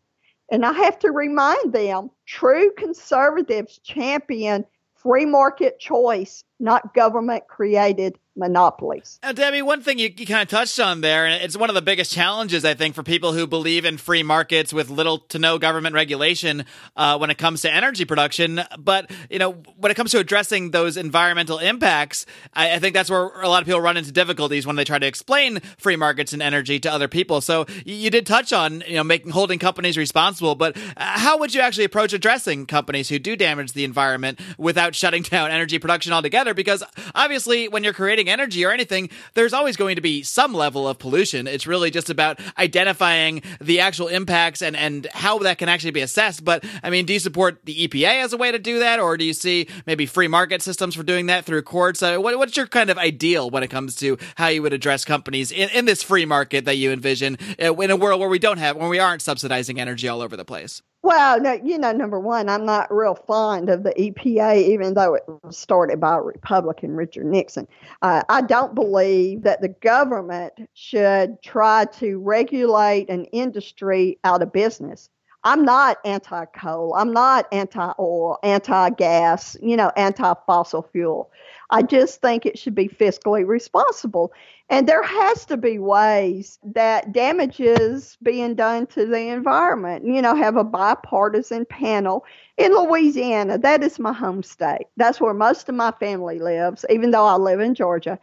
[0.53, 4.65] And I have to remind them true conservatives champion
[5.03, 9.19] free market choice, not government created monopolies.
[9.23, 11.75] Now, Debbie, one thing you, you kind of touched on there, and it's one of
[11.75, 15.39] the biggest challenges, I think, for people who believe in free markets with little to
[15.39, 16.65] no government regulation
[16.97, 18.61] uh, when it comes to energy production.
[18.79, 22.25] But, you know, when it comes to addressing those environmental impacts,
[22.55, 24.99] I, I think that's where a lot of people run into difficulties when they try
[24.99, 27.41] to explain free markets and energy to other people.
[27.41, 31.39] So you, you did touch on, you know, making holding companies responsible, but uh, how
[31.39, 35.79] would you actually approach addressing companies who do damage the environment without shutting down energy
[35.79, 36.55] production altogether?
[36.55, 40.89] Because obviously, when you're creating energy or anything, there's always going to be some level
[40.89, 41.47] of pollution.
[41.47, 46.01] It's really just about identifying the actual impacts and, and how that can actually be
[46.01, 46.45] assessed.
[46.45, 49.01] But I mean, do you support the EPA as a way to do that?
[49.01, 52.03] Or do you see maybe free market systems for doing that through courts?
[52.03, 55.05] Uh, what, what's your kind of ideal when it comes to how you would address
[55.05, 58.39] companies in, in this free market that you envision uh, in a world where we
[58.39, 60.83] don't have, when we aren't subsidizing energy all over the place?
[61.03, 65.15] Well, no, you know, number one, I'm not real fond of the EPA, even though
[65.15, 67.69] it was started by Republican Richard Nixon.
[68.03, 74.53] Uh, I don't believe that the government should try to regulate an industry out of
[74.53, 75.09] business.
[75.45, 76.95] I'm not anti coal.
[76.95, 81.31] I'm not anti oil, anti gas, you know, anti fossil fuel.
[81.71, 84.33] I just think it should be fiscally responsible.
[84.71, 90.05] And there has to be ways that damages being done to the environment.
[90.05, 92.25] You know, have a bipartisan panel
[92.59, 93.57] in Louisiana.
[93.57, 94.87] That is my home state.
[94.99, 98.19] That's where most of my family lives, even though I live in Georgia.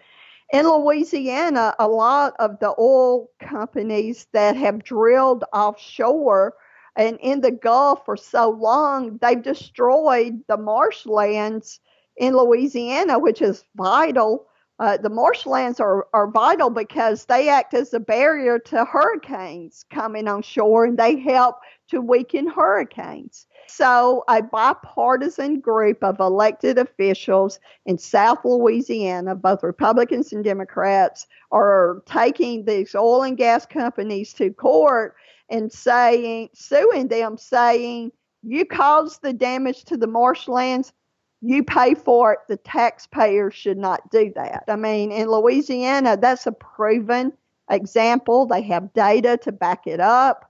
[0.53, 6.53] In Louisiana, a lot of the oil companies that have drilled offshore
[6.95, 11.79] and in the Gulf for so long, they've destroyed the marshlands
[12.17, 14.47] in Louisiana, which is vital
[14.79, 20.27] uh, the marshlands are, are vital because they act as a barrier to hurricanes coming
[20.27, 21.55] on shore and they help
[21.88, 23.47] to weaken hurricanes.
[23.67, 32.03] So, a bipartisan group of elected officials in South Louisiana, both Republicans and Democrats, are
[32.05, 35.15] taking these oil and gas companies to court
[35.49, 38.11] and saying, suing them, saying,
[38.43, 40.91] You caused the damage to the marshlands
[41.41, 42.39] you pay for it.
[42.47, 44.63] The taxpayer should not do that.
[44.67, 47.33] I mean, in Louisiana, that's a proven
[47.69, 48.45] example.
[48.45, 50.49] They have data to back it up.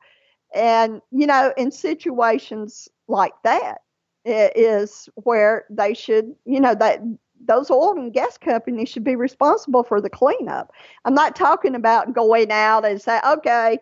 [0.53, 3.79] And, you know, in situations like that,
[4.23, 7.01] it is where they should, you know, that
[7.45, 10.71] those oil and gas companies should be responsible for the cleanup.
[11.03, 13.77] I'm not talking about going out and say, okay,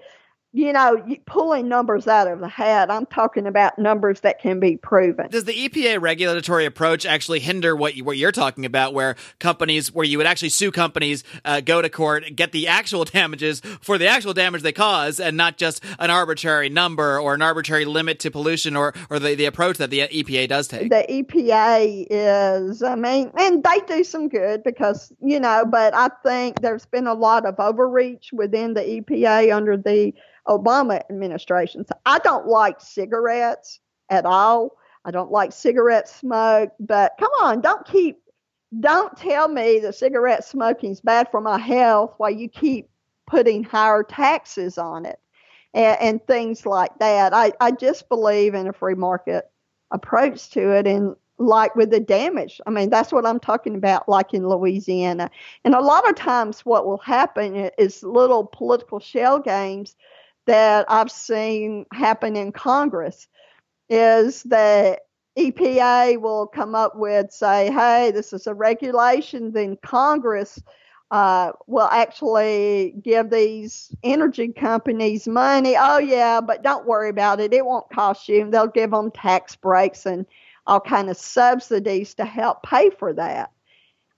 [0.56, 2.92] you know, pulling numbers out of the hat.
[2.92, 5.30] I'm talking about numbers that can be proven.
[5.32, 9.92] Does the EPA regulatory approach actually hinder what you, what you're talking about, where companies,
[9.92, 13.98] where you would actually sue companies, uh, go to court, get the actual damages for
[13.98, 18.20] the actual damage they cause, and not just an arbitrary number or an arbitrary limit
[18.20, 20.92] to pollution, or or the, the approach that the EPA does take?
[20.92, 26.10] The EPA is, I mean, and they do some good because you know, but I
[26.22, 30.14] think there's been a lot of overreach within the EPA under the
[30.48, 31.86] Obama administration.
[31.86, 33.80] So I don't like cigarettes
[34.10, 34.78] at all.
[35.06, 38.20] I don't like cigarette smoke, but come on, don't keep
[38.80, 42.90] don't tell me that cigarette smoking is bad for my health while you keep
[43.28, 45.20] putting higher taxes on it
[45.74, 47.34] and, and things like that.
[47.34, 49.50] I, I just believe in a free market
[49.92, 52.60] approach to it and like with the damage.
[52.66, 55.30] I mean, that's what I'm talking about, like in Louisiana.
[55.64, 59.96] And a lot of times, what will happen is little political shell games
[60.46, 63.28] that I've seen happen in Congress
[63.90, 65.02] is that
[65.38, 70.62] EPA will come up with, say, hey, this is a regulation, then Congress
[71.12, 75.76] uh, will actually give these energy companies money.
[75.78, 77.54] Oh, yeah, but don't worry about it.
[77.54, 78.50] It won't cost you.
[78.50, 80.26] They'll give them tax breaks and
[80.66, 83.52] all kind of subsidies to help pay for that.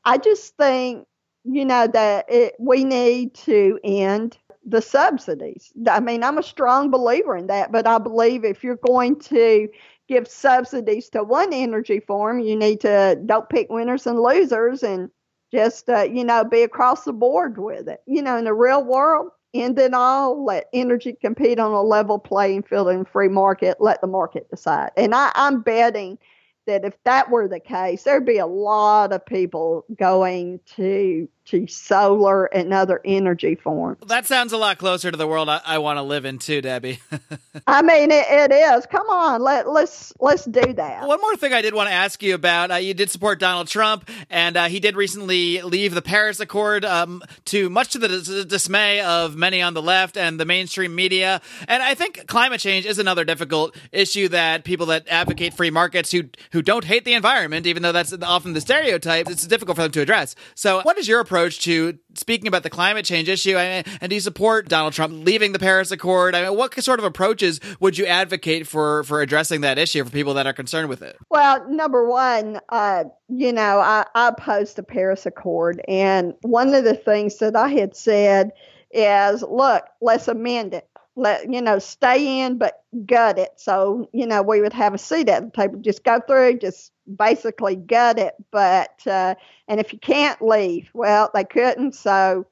[0.06, 1.08] I just think,
[1.44, 5.72] you know, that it, we need to end the subsidies.
[5.88, 9.70] I mean, I'm a strong believer in that, but I believe if you're going to
[10.08, 15.10] give subsidies to one energy form, you need to don't pick winners and losers and
[15.52, 18.02] just uh, you know be across the board with it.
[18.08, 20.44] You know, in the real world, end it all.
[20.44, 23.78] Let energy compete on a level playing field in free market.
[23.80, 24.92] Let the market decide.
[24.98, 26.18] And I, I'm betting
[26.66, 31.68] that if that were the case, there'd be a lot of people going to to
[31.68, 34.00] solar and other energy forms.
[34.08, 36.62] That sounds a lot closer to the world I, I want to live in too,
[36.62, 37.00] Debbie.
[37.68, 38.86] I mean, it, it is.
[38.88, 41.08] Come on, let let's let's do that.
[41.08, 43.68] One more thing I did want to ask you about: uh, you did support Donald
[43.68, 48.08] Trump, and uh, he did recently leave the Paris Accord, um, to much to the
[48.08, 51.42] dis- dismay of many on the left and the mainstream media.
[51.68, 56.12] And I think climate change is another difficult issue that people that advocate free markets
[56.12, 59.84] who who don't hate the environment, even though that's often the stereotype, it's difficult for
[59.84, 60.36] them to address.
[60.56, 63.58] So, what is your approach to speaking about the climate change issue?
[63.58, 66.34] And, and do you support Donald Trump leaving the Paris Accord?
[66.34, 70.10] I mean, what sort of approaches would you advocate for for addressing that issue for
[70.10, 71.18] people that are concerned with it?
[71.30, 76.84] Well, number one, uh, you know, I, I opposed the Paris Accord, and one of
[76.84, 78.52] the things that I had said
[78.92, 84.28] is, look, let's amend it let you know stay in but gut it so you
[84.28, 88.18] know we would have a seat at the table just go through just basically gut
[88.20, 89.36] it but uh,
[89.68, 92.46] and if you can't leave well they couldn't so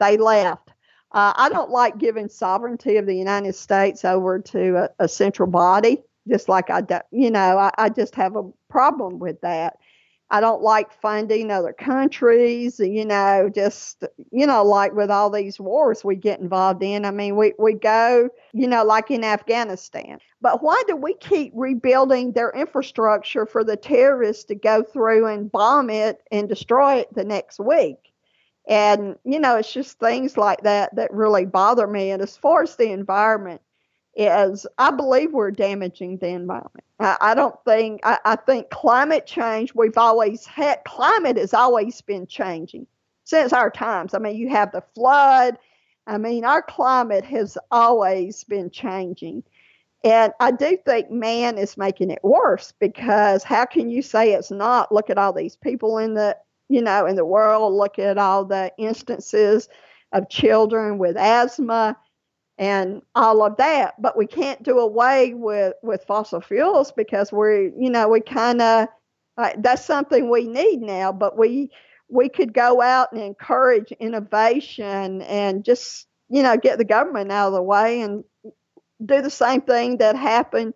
[0.00, 0.70] they left.
[1.12, 5.48] Uh, i don't like giving sovereignty of the united states over to a, a central
[5.48, 9.78] body just like i do, you know I, I just have a problem with that
[10.30, 15.60] I don't like funding other countries, you know, just, you know, like with all these
[15.60, 17.04] wars we get involved in.
[17.04, 20.18] I mean, we, we go, you know, like in Afghanistan.
[20.40, 25.52] But why do we keep rebuilding their infrastructure for the terrorists to go through and
[25.52, 27.98] bomb it and destroy it the next week?
[28.66, 32.10] And, you know, it's just things like that that really bother me.
[32.10, 33.60] And as far as the environment,
[34.16, 36.84] is I believe we're damaging the environment.
[37.00, 42.00] I, I don't think, I, I, think climate change, we've always had, climate has always
[42.00, 42.86] been changing
[43.24, 44.14] since our times.
[44.14, 45.58] I mean, you have the flood.
[46.06, 49.42] I mean, our climate has always been changing.
[50.04, 54.50] And I do think man is making it worse because how can you say it's
[54.50, 54.92] not?
[54.92, 56.36] Look at all these people in the,
[56.68, 57.72] you know, in the world.
[57.72, 59.68] Look at all the instances
[60.12, 61.96] of children with asthma
[62.58, 64.00] and all of that.
[64.00, 68.62] But we can't do away with, with fossil fuels because we're, you know, we kind
[68.62, 68.88] of,
[69.36, 71.70] uh, that's something we need now, but we,
[72.08, 77.48] we could go out and encourage innovation and just, you know, get the government out
[77.48, 78.24] of the way and
[79.04, 80.74] do the same thing that happened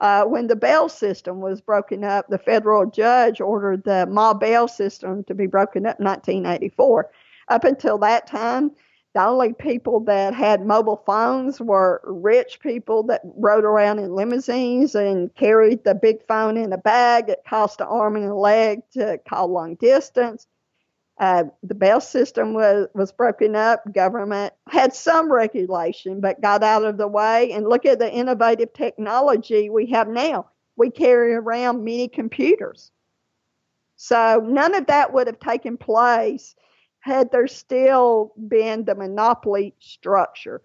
[0.00, 2.26] uh, when the Bell system was broken up.
[2.28, 7.10] The federal judge ordered the Ma Bell system to be broken up in 1984.
[7.48, 8.70] Up until that time,
[9.12, 14.94] the only people that had mobile phones were rich people that rode around in limousines
[14.94, 17.28] and carried the big phone in a bag.
[17.28, 20.46] It cost an arm and a leg to call long distance.
[21.18, 23.82] Uh, the Bell system was, was broken up.
[23.92, 27.52] Government had some regulation, but got out of the way.
[27.52, 30.46] And look at the innovative technology we have now.
[30.76, 32.92] We carry around mini computers.
[33.96, 36.54] So none of that would have taken place
[37.00, 40.62] had there still been the monopoly structure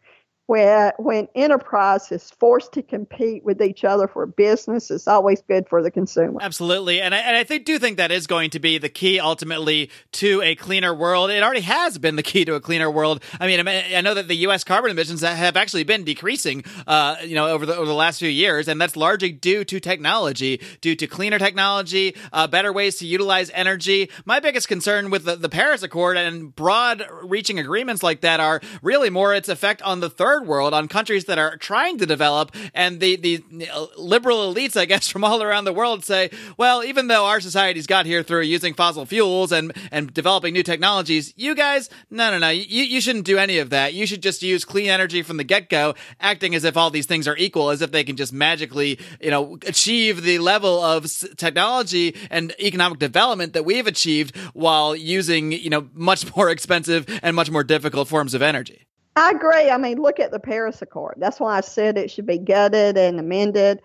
[0.47, 5.67] where when enterprise is forced to compete with each other for business, it's always good
[5.67, 6.39] for the consumer.
[6.41, 9.19] Absolutely, and I, and I think, do think that is going to be the key
[9.19, 11.31] ultimately to a cleaner world.
[11.31, 13.23] It already has been the key to a cleaner world.
[13.39, 14.63] I mean, I know that the U.S.
[14.63, 18.29] carbon emissions have actually been decreasing, uh, you know, over the over the last few
[18.29, 23.07] years, and that's largely due to technology, due to cleaner technology, uh, better ways to
[23.07, 24.09] utilize energy.
[24.25, 29.09] My biggest concern with the, the Paris Accord and broad-reaching agreements like that are really
[29.09, 32.53] more its effect on the third third world, on countries that are trying to develop,
[32.73, 36.83] and the the uh, liberal elites, I guess, from all around the world say, well,
[36.83, 41.33] even though our societies got here through using fossil fuels and and developing new technologies,
[41.37, 43.93] you guys, no, no, no, you you shouldn't do any of that.
[43.93, 47.05] You should just use clean energy from the get go, acting as if all these
[47.05, 51.09] things are equal, as if they can just magically, you know, achieve the level of
[51.37, 57.35] technology and economic development that we've achieved while using, you know, much more expensive and
[57.35, 58.85] much more difficult forms of energy.
[59.15, 59.69] I agree.
[59.69, 61.15] I mean, look at the Paris Accord.
[61.17, 63.81] That's why I said it should be gutted and amended.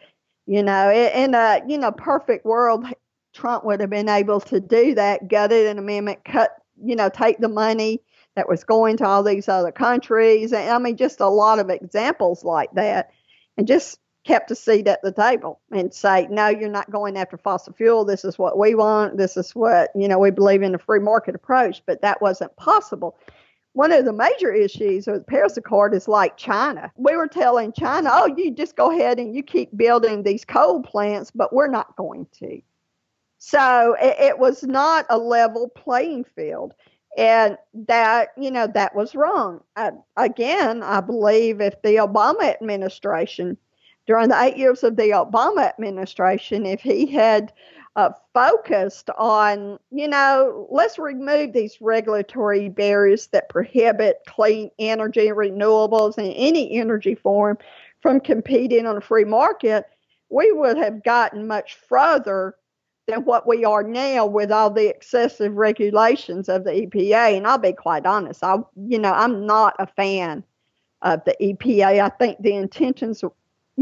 [0.47, 2.85] You know, in a you know perfect world,
[3.33, 6.51] Trump would have been able to do that, gut gutted an amendment, cut
[6.83, 8.01] you know, take the money
[8.37, 10.53] that was going to all these other countries.
[10.53, 13.11] And I mean, just a lot of examples like that,
[13.57, 17.37] and just kept a seat at the table and say, no, you're not going after
[17.39, 18.05] fossil fuel.
[18.05, 19.16] This is what we want.
[19.16, 22.55] This is what, you know, we believe in a free market approach, but that wasn't
[22.57, 23.16] possible
[23.72, 26.90] one of the major issues with Paris Accord is like China.
[26.96, 30.82] We were telling China, oh, you just go ahead and you keep building these coal
[30.82, 32.60] plants, but we're not going to.
[33.38, 36.74] So it, it was not a level playing field.
[37.16, 37.56] And
[37.86, 39.60] that, you know, that was wrong.
[39.76, 43.56] I, again, I believe if the Obama administration,
[44.06, 47.52] during the eight years of the Obama administration, if he had
[47.97, 56.16] uh, focused on, you know, let's remove these regulatory barriers that prohibit clean energy, renewables,
[56.16, 57.59] and any energy form
[58.01, 59.84] from competing on a free market,
[60.30, 62.55] we would have gotten much further
[63.09, 67.36] than what we are now with all the excessive regulations of the EPA.
[67.36, 70.45] And I'll be quite honest, I, you know, I'm not a fan
[71.03, 72.01] of the EPA.
[72.01, 73.24] I think the intentions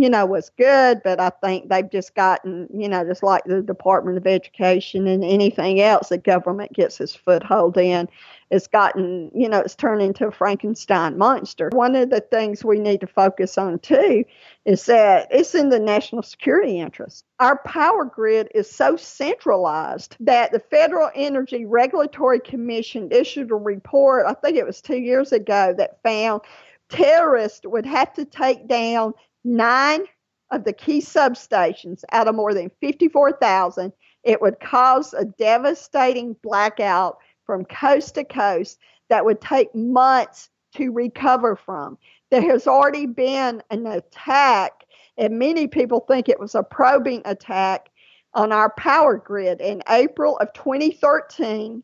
[0.00, 3.62] you know, was good, but I think they've just gotten, you know, just like the
[3.62, 8.08] Department of Education and anything else the government gets its foothold in,
[8.52, 11.68] it's gotten, you know, it's turned into a Frankenstein monster.
[11.72, 14.24] One of the things we need to focus on too
[14.64, 17.24] is that it's in the national security interest.
[17.40, 24.26] Our power grid is so centralized that the Federal Energy Regulatory Commission issued a report,
[24.28, 26.42] I think it was two years ago, that found
[26.88, 29.12] terrorists would have to take down
[29.48, 30.04] nine
[30.50, 33.92] of the key substations out of more than 54,000,
[34.24, 38.78] it would cause a devastating blackout from coast to coast
[39.08, 41.98] that would take months to recover from.
[42.30, 44.84] There has already been an attack,
[45.16, 47.90] and many people think it was a probing attack
[48.34, 49.60] on our power grid.
[49.60, 51.82] In April of 2013,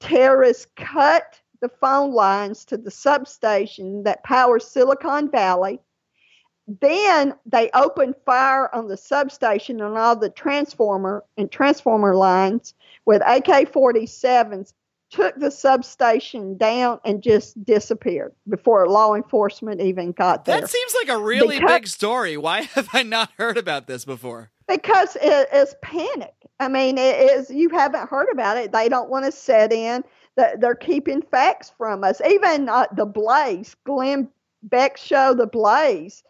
[0.00, 5.78] terrorists cut the phone lines to the substation that powers Silicon Valley
[6.66, 13.22] then they opened fire on the substation and all the transformer and transformer lines with
[13.26, 14.72] AK 47s,
[15.10, 20.60] took the substation down and just disappeared before law enforcement even got there.
[20.60, 22.36] That seems like a really because, big story.
[22.38, 24.50] Why have I not heard about this before?
[24.66, 26.34] Because it is panic.
[26.58, 28.72] I mean, it is you haven't heard about it.
[28.72, 30.02] They don't want to set in.
[30.36, 32.22] They're keeping facts from us.
[32.26, 34.28] Even uh, the Blaze, Glenn
[34.62, 36.22] Beck show, The Blaze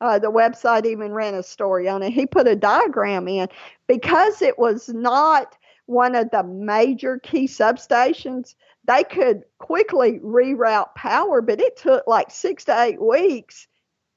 [0.00, 2.12] uh, the website even ran a story on it.
[2.12, 3.48] He put a diagram in
[3.86, 8.54] because it was not one of the major key substations.
[8.84, 13.66] They could quickly reroute power, but it took like six to eight weeks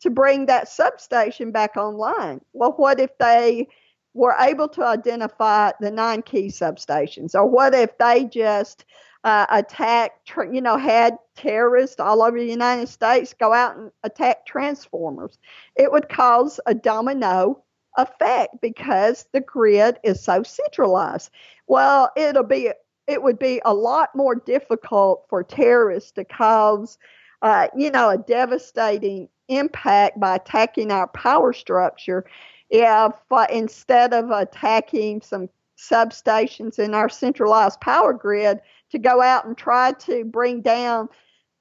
[0.01, 2.41] to bring that substation back online.
[2.53, 3.67] Well, what if they
[4.13, 7.35] were able to identify the nine key substations?
[7.35, 8.85] Or what if they just
[9.23, 10.11] uh, attack,
[10.51, 15.37] you know, had terrorists all over the United States go out and attack transformers.
[15.75, 17.63] It would cause a domino
[17.97, 21.29] effect because the grid is so centralized.
[21.67, 22.71] Well, it'll be
[23.07, 26.97] it would be a lot more difficult for terrorists to cause,
[27.41, 32.25] uh, you know, a devastating impact by attacking our power structure
[32.69, 38.59] if uh, instead of attacking some substations in our centralized power grid,
[38.93, 41.09] to go out and try to bring down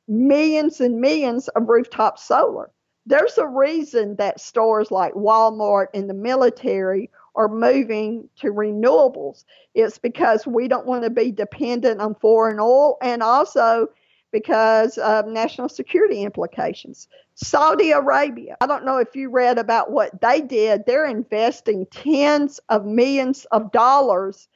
[0.07, 2.71] millions and millions of rooftop solar.
[3.07, 9.45] There's a reason that stores like Walmart and the military are moving to renewables.
[9.75, 13.89] It's because we don't want to be dependent on foreign oil and also
[14.31, 17.09] because of national security implications.
[17.35, 20.85] Saudi Arabia, I don't know if you read about what they did.
[20.85, 24.49] They're investing tens of millions of dollars.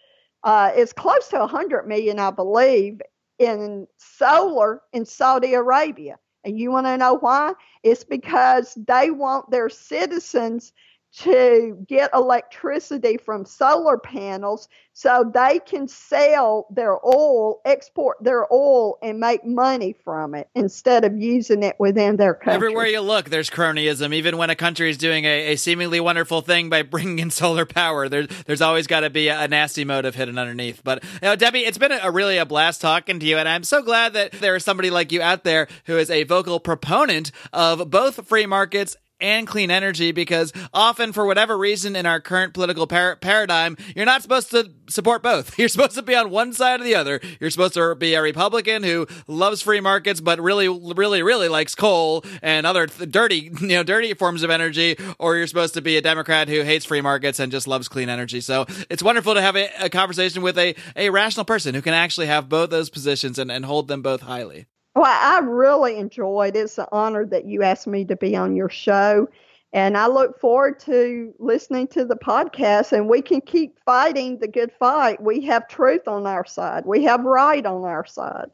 [0.43, 3.01] Uh, it's close to 100 million, I believe,
[3.39, 6.19] in solar in Saudi Arabia.
[6.45, 7.55] And you want to know why?
[7.83, 10.73] It's because they want their citizens
[11.19, 18.99] to get electricity from solar panels so they can sell their oil, export their oil,
[19.03, 22.55] and make money from it instead of using it within their country.
[22.55, 24.15] Everywhere you look, there's cronyism.
[24.15, 27.65] Even when a country is doing a, a seemingly wonderful thing by bringing in solar
[27.65, 30.83] power, there, there's always got to be a, a, nasty motive hidden underneath.
[30.85, 33.49] But you know, Debbie, it's been a, a really a blast talking to you, and
[33.49, 36.61] I'm so glad that there is somebody like you out there who is a vocal
[36.61, 42.21] proponent of both free markets and clean energy because often for whatever reason in our
[42.21, 45.59] current political par- paradigm you're not supposed to support both.
[45.59, 47.21] You're supposed to be on one side or the other.
[47.41, 51.75] You're supposed to be a republican who loves free markets but really really really likes
[51.75, 55.83] coal and other th- dirty you know dirty forms of energy or you're supposed to
[55.83, 58.41] be a democrat who hates free markets and just loves clean energy.
[58.41, 61.95] So it's wonderful to have a, a conversation with a, a rational person who can
[61.95, 66.57] actually have both those positions and, and hold them both highly well, I really enjoyed
[66.57, 66.61] it.
[66.61, 69.29] It's an honor that you asked me to be on your show.
[69.75, 74.49] And I look forward to listening to the podcast and we can keep fighting the
[74.49, 75.23] good fight.
[75.23, 76.87] We have truth on our side.
[76.87, 78.47] We have right on our side.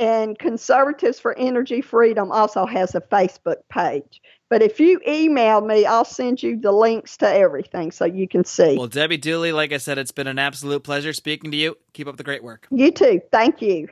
[0.00, 4.20] and Conservatives for Energy Freedom also has a Facebook page.
[4.50, 8.44] But if you email me, I'll send you the links to everything so you can
[8.44, 8.76] see.
[8.76, 11.76] Well, Debbie Dooley, like I said, it's been an absolute pleasure speaking to you.
[11.92, 12.66] Keep up the great work.
[12.72, 13.20] You too.
[13.30, 13.88] Thank you.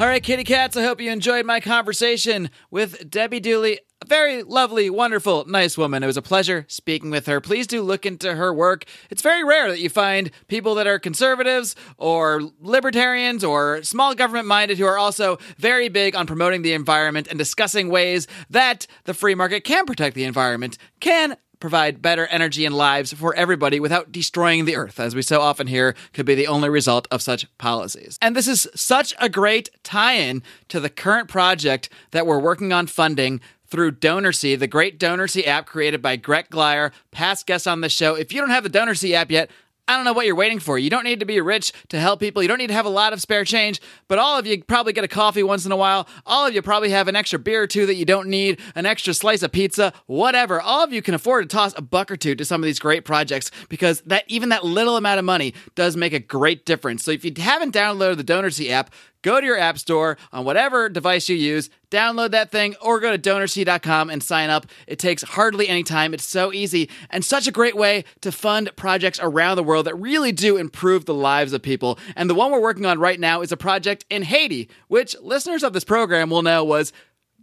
[0.00, 3.80] All right, kitty cats, I hope you enjoyed my conversation with Debbie Dooley.
[4.00, 6.02] A very lovely, wonderful, nice woman.
[6.02, 7.38] It was a pleasure speaking with her.
[7.38, 8.86] Please do look into her work.
[9.10, 14.46] It's very rare that you find people that are conservatives or libertarians or small government
[14.46, 19.12] minded who are also very big on promoting the environment and discussing ways that the
[19.12, 24.10] free market can protect the environment, can provide better energy and lives for everybody without
[24.10, 27.46] destroying the earth, as we so often hear could be the only result of such
[27.58, 28.18] policies.
[28.20, 32.72] And this is such a great tie in to the current project that we're working
[32.72, 37.82] on funding through DonorSee, the great DonorSee app created by Gret Glyer, past guest on
[37.82, 38.16] the show.
[38.16, 39.48] If you don't have the DonorSee app yet,
[39.90, 40.78] I don't know what you're waiting for.
[40.78, 42.42] You don't need to be rich to help people.
[42.42, 44.92] You don't need to have a lot of spare change, but all of you probably
[44.92, 46.06] get a coffee once in a while.
[46.24, 48.86] All of you probably have an extra beer or two that you don't need, an
[48.86, 50.60] extra slice of pizza, whatever.
[50.60, 52.78] All of you can afford to toss a buck or two to some of these
[52.78, 57.02] great projects because that even that little amount of money does make a great difference.
[57.02, 60.88] So if you haven't downloaded the DonorSee app, go to your app store on whatever
[60.88, 64.66] device you use, download that thing, or go to donorsee.com and sign up.
[64.86, 66.14] It takes hardly any time.
[66.14, 69.94] It's so easy and such a great way to fund projects around the world that
[69.96, 71.98] really do improve the lives of people.
[72.16, 75.62] And the one we're working on right now is a project in Haiti, which listeners
[75.62, 76.92] of this program will know was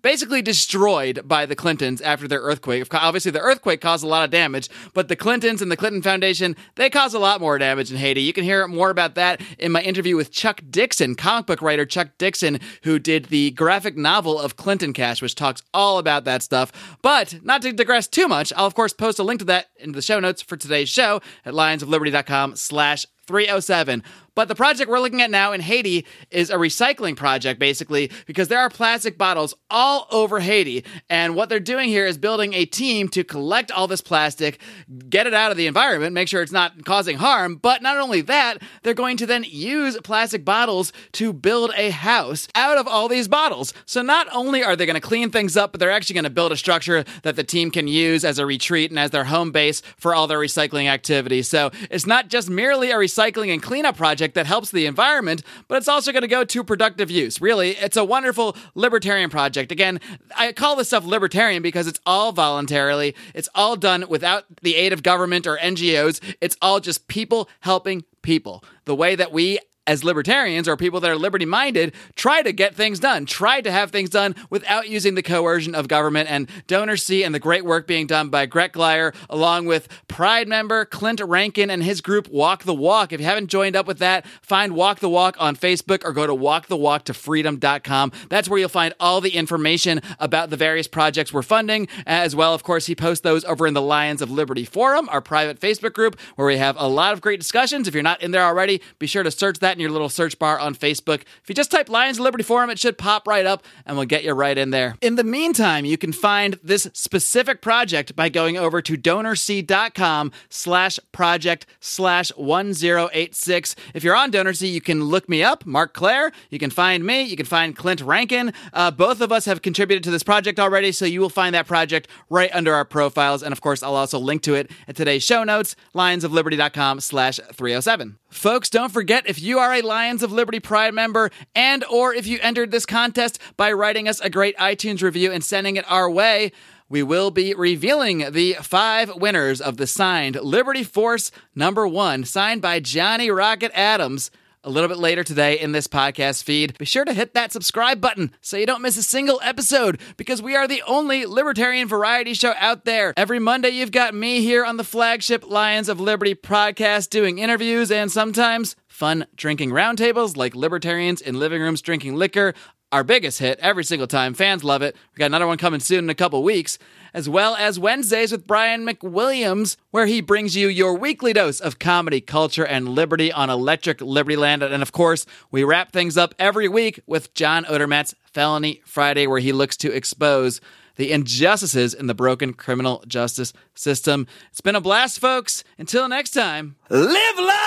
[0.08, 2.88] basically destroyed by the Clintons after their earthquake.
[2.94, 6.56] Obviously, the earthquake caused a lot of damage, but the Clintons and the Clinton Foundation,
[6.76, 8.22] they caused a lot more damage in Haiti.
[8.22, 11.86] You can hear more about that in my interview with Chuck Dixon, comic book writer
[11.86, 16.42] Chuck Dixon, who did the graphic novel of Clinton Cash, which talks all about that
[16.42, 16.72] stuff.
[17.02, 19.92] But not to digress too much, I'll of course post a link to that in
[19.92, 24.04] the show notes for today's show at lionsofliberty.com slash 307.
[24.36, 28.50] But the project we're looking at now in Haiti is a recycling project, basically, because
[28.50, 30.86] there are plastic bottles all over Haiti.
[31.10, 34.62] And what they're doing here is building a team to collect all this plastic,
[35.10, 37.56] get it out of the environment, make sure it's not causing harm.
[37.56, 42.48] But not only that, they're going to then use plastic bottles to build a house
[42.54, 43.74] out of all these bottles.
[43.88, 46.30] So not only are they going to clean things up, but they're actually going to
[46.30, 49.52] build a structure that the team can use as a retreat and as their home
[49.52, 51.48] base for all their recycling activities.
[51.48, 55.78] So it's not just merely a recycling and cleanup project that helps the environment, but
[55.78, 57.42] it's also going to go to productive use.
[57.42, 59.72] Really, it's a wonderful libertarian project.
[59.72, 60.00] Again,
[60.36, 64.94] I call this stuff libertarian because it's all voluntarily, it's all done without the aid
[64.94, 66.22] of government or NGOs.
[66.42, 68.64] It's all just people helping people.
[68.86, 72.76] The way that we as libertarians or people that are liberty minded try to get
[72.76, 76.30] things done, try to have things done without using the coercion of government.
[76.30, 80.86] And DonorSee and the great work being done by Gret Glyer, along with Pride member
[80.86, 83.14] Clint Rankin and his group Walk the Walk.
[83.14, 86.28] If you haven't joined up with that, find Walk the Walk on Facebook or go
[86.28, 88.12] to walkthewalktofreedom.com.
[88.30, 91.88] That's where you'll find all the information about the various projects we're funding.
[92.06, 95.22] As well, of course, he posts those over in the Lions of Liberty Forum, our
[95.22, 97.88] private Facebook group, where we have a lot of great discussions.
[97.88, 100.38] If you're not in there already, be sure to search that in your little search
[100.40, 101.22] bar on Facebook.
[101.22, 104.06] If you just type Lions of Liberty Forum, it should pop right up and we'll
[104.06, 104.96] get you right in there.
[105.02, 111.00] In the meantime, you can find this specific project by going over to donorsee.com slash
[111.12, 113.76] project slash 1086.
[113.94, 116.32] If you're on DonorSee, you can look me up, Marc Clair.
[116.50, 117.24] You can find me.
[117.24, 118.54] You can find Clint Rankin.
[118.74, 121.68] Uh, both of us have contributed to this project already, so you will find that
[121.68, 123.44] project right under our profiles.
[123.44, 128.18] And of course, I'll also link to it at today's show notes, lionsofliberty.com slash 307.
[128.30, 132.28] Folks, don't forget if you are a Lions of Liberty Pride member and or if
[132.28, 136.10] you entered this contest by writing us a great iTunes review and sending it our
[136.10, 136.52] way,
[136.90, 142.62] we will be revealing the five winners of the signed Liberty Force number 1 signed
[142.62, 144.30] by Johnny Rocket Adams
[144.68, 146.78] a little bit later today in this podcast feed.
[146.78, 150.42] Be sure to hit that subscribe button so you don't miss a single episode because
[150.42, 153.14] we are the only libertarian variety show out there.
[153.16, 157.90] Every Monday, you've got me here on the flagship Lions of Liberty podcast doing interviews
[157.90, 162.54] and sometimes fun drinking roundtables like libertarians in living rooms drinking liquor.
[162.92, 164.34] Our biggest hit every single time.
[164.34, 164.96] Fans love it.
[165.14, 166.80] We got another one coming soon in a couple weeks
[167.14, 171.80] as well as Wednesdays with Brian McWilliams, where he brings you your weekly dose of
[171.80, 174.64] comedy, culture, and liberty on Electric Liberty Land.
[174.64, 179.40] And of course, we wrap things up every week with John Odermatt's Felony Friday, where
[179.40, 180.62] he looks to expose
[180.96, 184.28] the injustices in the broken criminal justice system.
[184.52, 185.64] It's been a blast, folks.
[185.78, 187.58] Until next time, live long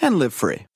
[0.00, 0.66] and live free.